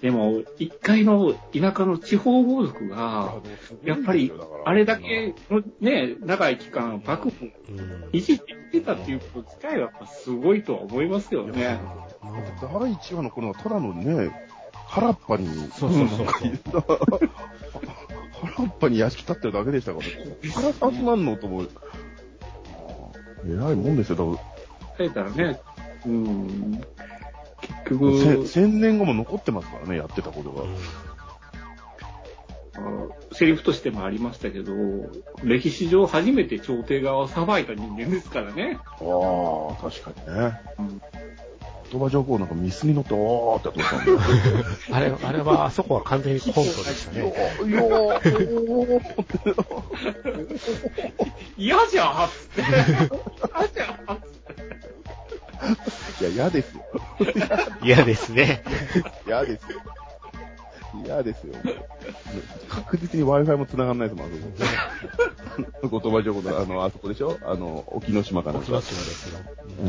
[0.00, 3.34] でも、一回の田舎の地方豪族が、
[3.84, 4.32] やっぱり、
[4.64, 8.04] あれだけのね、長い期間、幕府うん。
[8.12, 11.78] 維持できてたっていうこと自体はすごいとは思いますよね。
[12.22, 14.30] 第1話の頃はただのね、
[14.86, 16.26] 原っぱに、そうそうそう
[18.56, 20.12] 原っぱに屋敷立ってるだけでしたから、こ
[20.48, 21.70] っから三つなんのと思う。
[23.46, 24.38] えらいもんですよ、多分。
[24.98, 25.60] 書いたらね、
[26.06, 26.80] うん。
[27.88, 30.64] 結せ局、千年後も残ってますからね、やってたことが。
[33.32, 34.72] セリフとしてもありましたけど、
[35.42, 38.78] 歴史上初めて朝廷側を裁いた人間ですからね。
[38.82, 40.60] ああ、確かにね。
[40.78, 41.00] うん
[41.90, 43.88] 言葉上皇なんかミスに乗って、おーってやっ
[44.88, 44.94] た。
[44.96, 47.34] あれ、あれは、あそこは完全にコントでしたね。
[47.66, 49.00] いやー、おー
[51.58, 52.28] 嫌じゃん。
[52.56, 54.89] 嫌じゃんっつって。
[56.20, 56.84] いや、嫌ですよ。
[57.82, 58.62] 嫌ですね。
[59.26, 59.80] 嫌ですよ。
[61.04, 61.54] 嫌ですよ。
[62.68, 64.32] 確実に Wi-Fi も繋がんないですもん、あ
[65.82, 66.00] そこ。
[66.00, 67.38] 言葉上皇の、あの、あそこでしょ？
[67.44, 68.66] あの、沖ノ島かなんか。
[68.66, 69.38] 沖ノ島ですよ。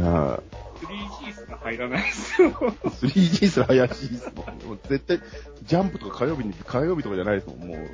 [0.03, 0.39] あ
[0.81, 2.51] 3G すら入らないですよ。
[2.51, 4.45] 3G すら怪しいですもん。
[4.67, 5.19] もう絶対、
[5.63, 7.67] ジャンプとか火曜日に、火曜日とかじゃないですもん。
[7.67, 7.89] もう、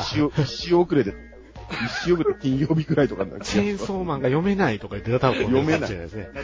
[0.00, 1.14] 一週、一週遅れで、
[1.86, 6.28] 一週遅れで金曜日くらいとかになっチェーンソーマンが読めないとか言ってたら多分読めないかもしれですね。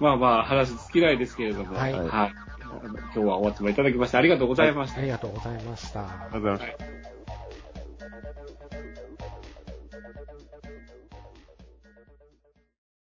[0.00, 5.00] まあまあ、話尽きないですけれども、はいあの今日はお集まりいただきましてありがとうございました。
[5.00, 6.00] ありがとうございました。
[6.00, 6.99] ありがとうございました。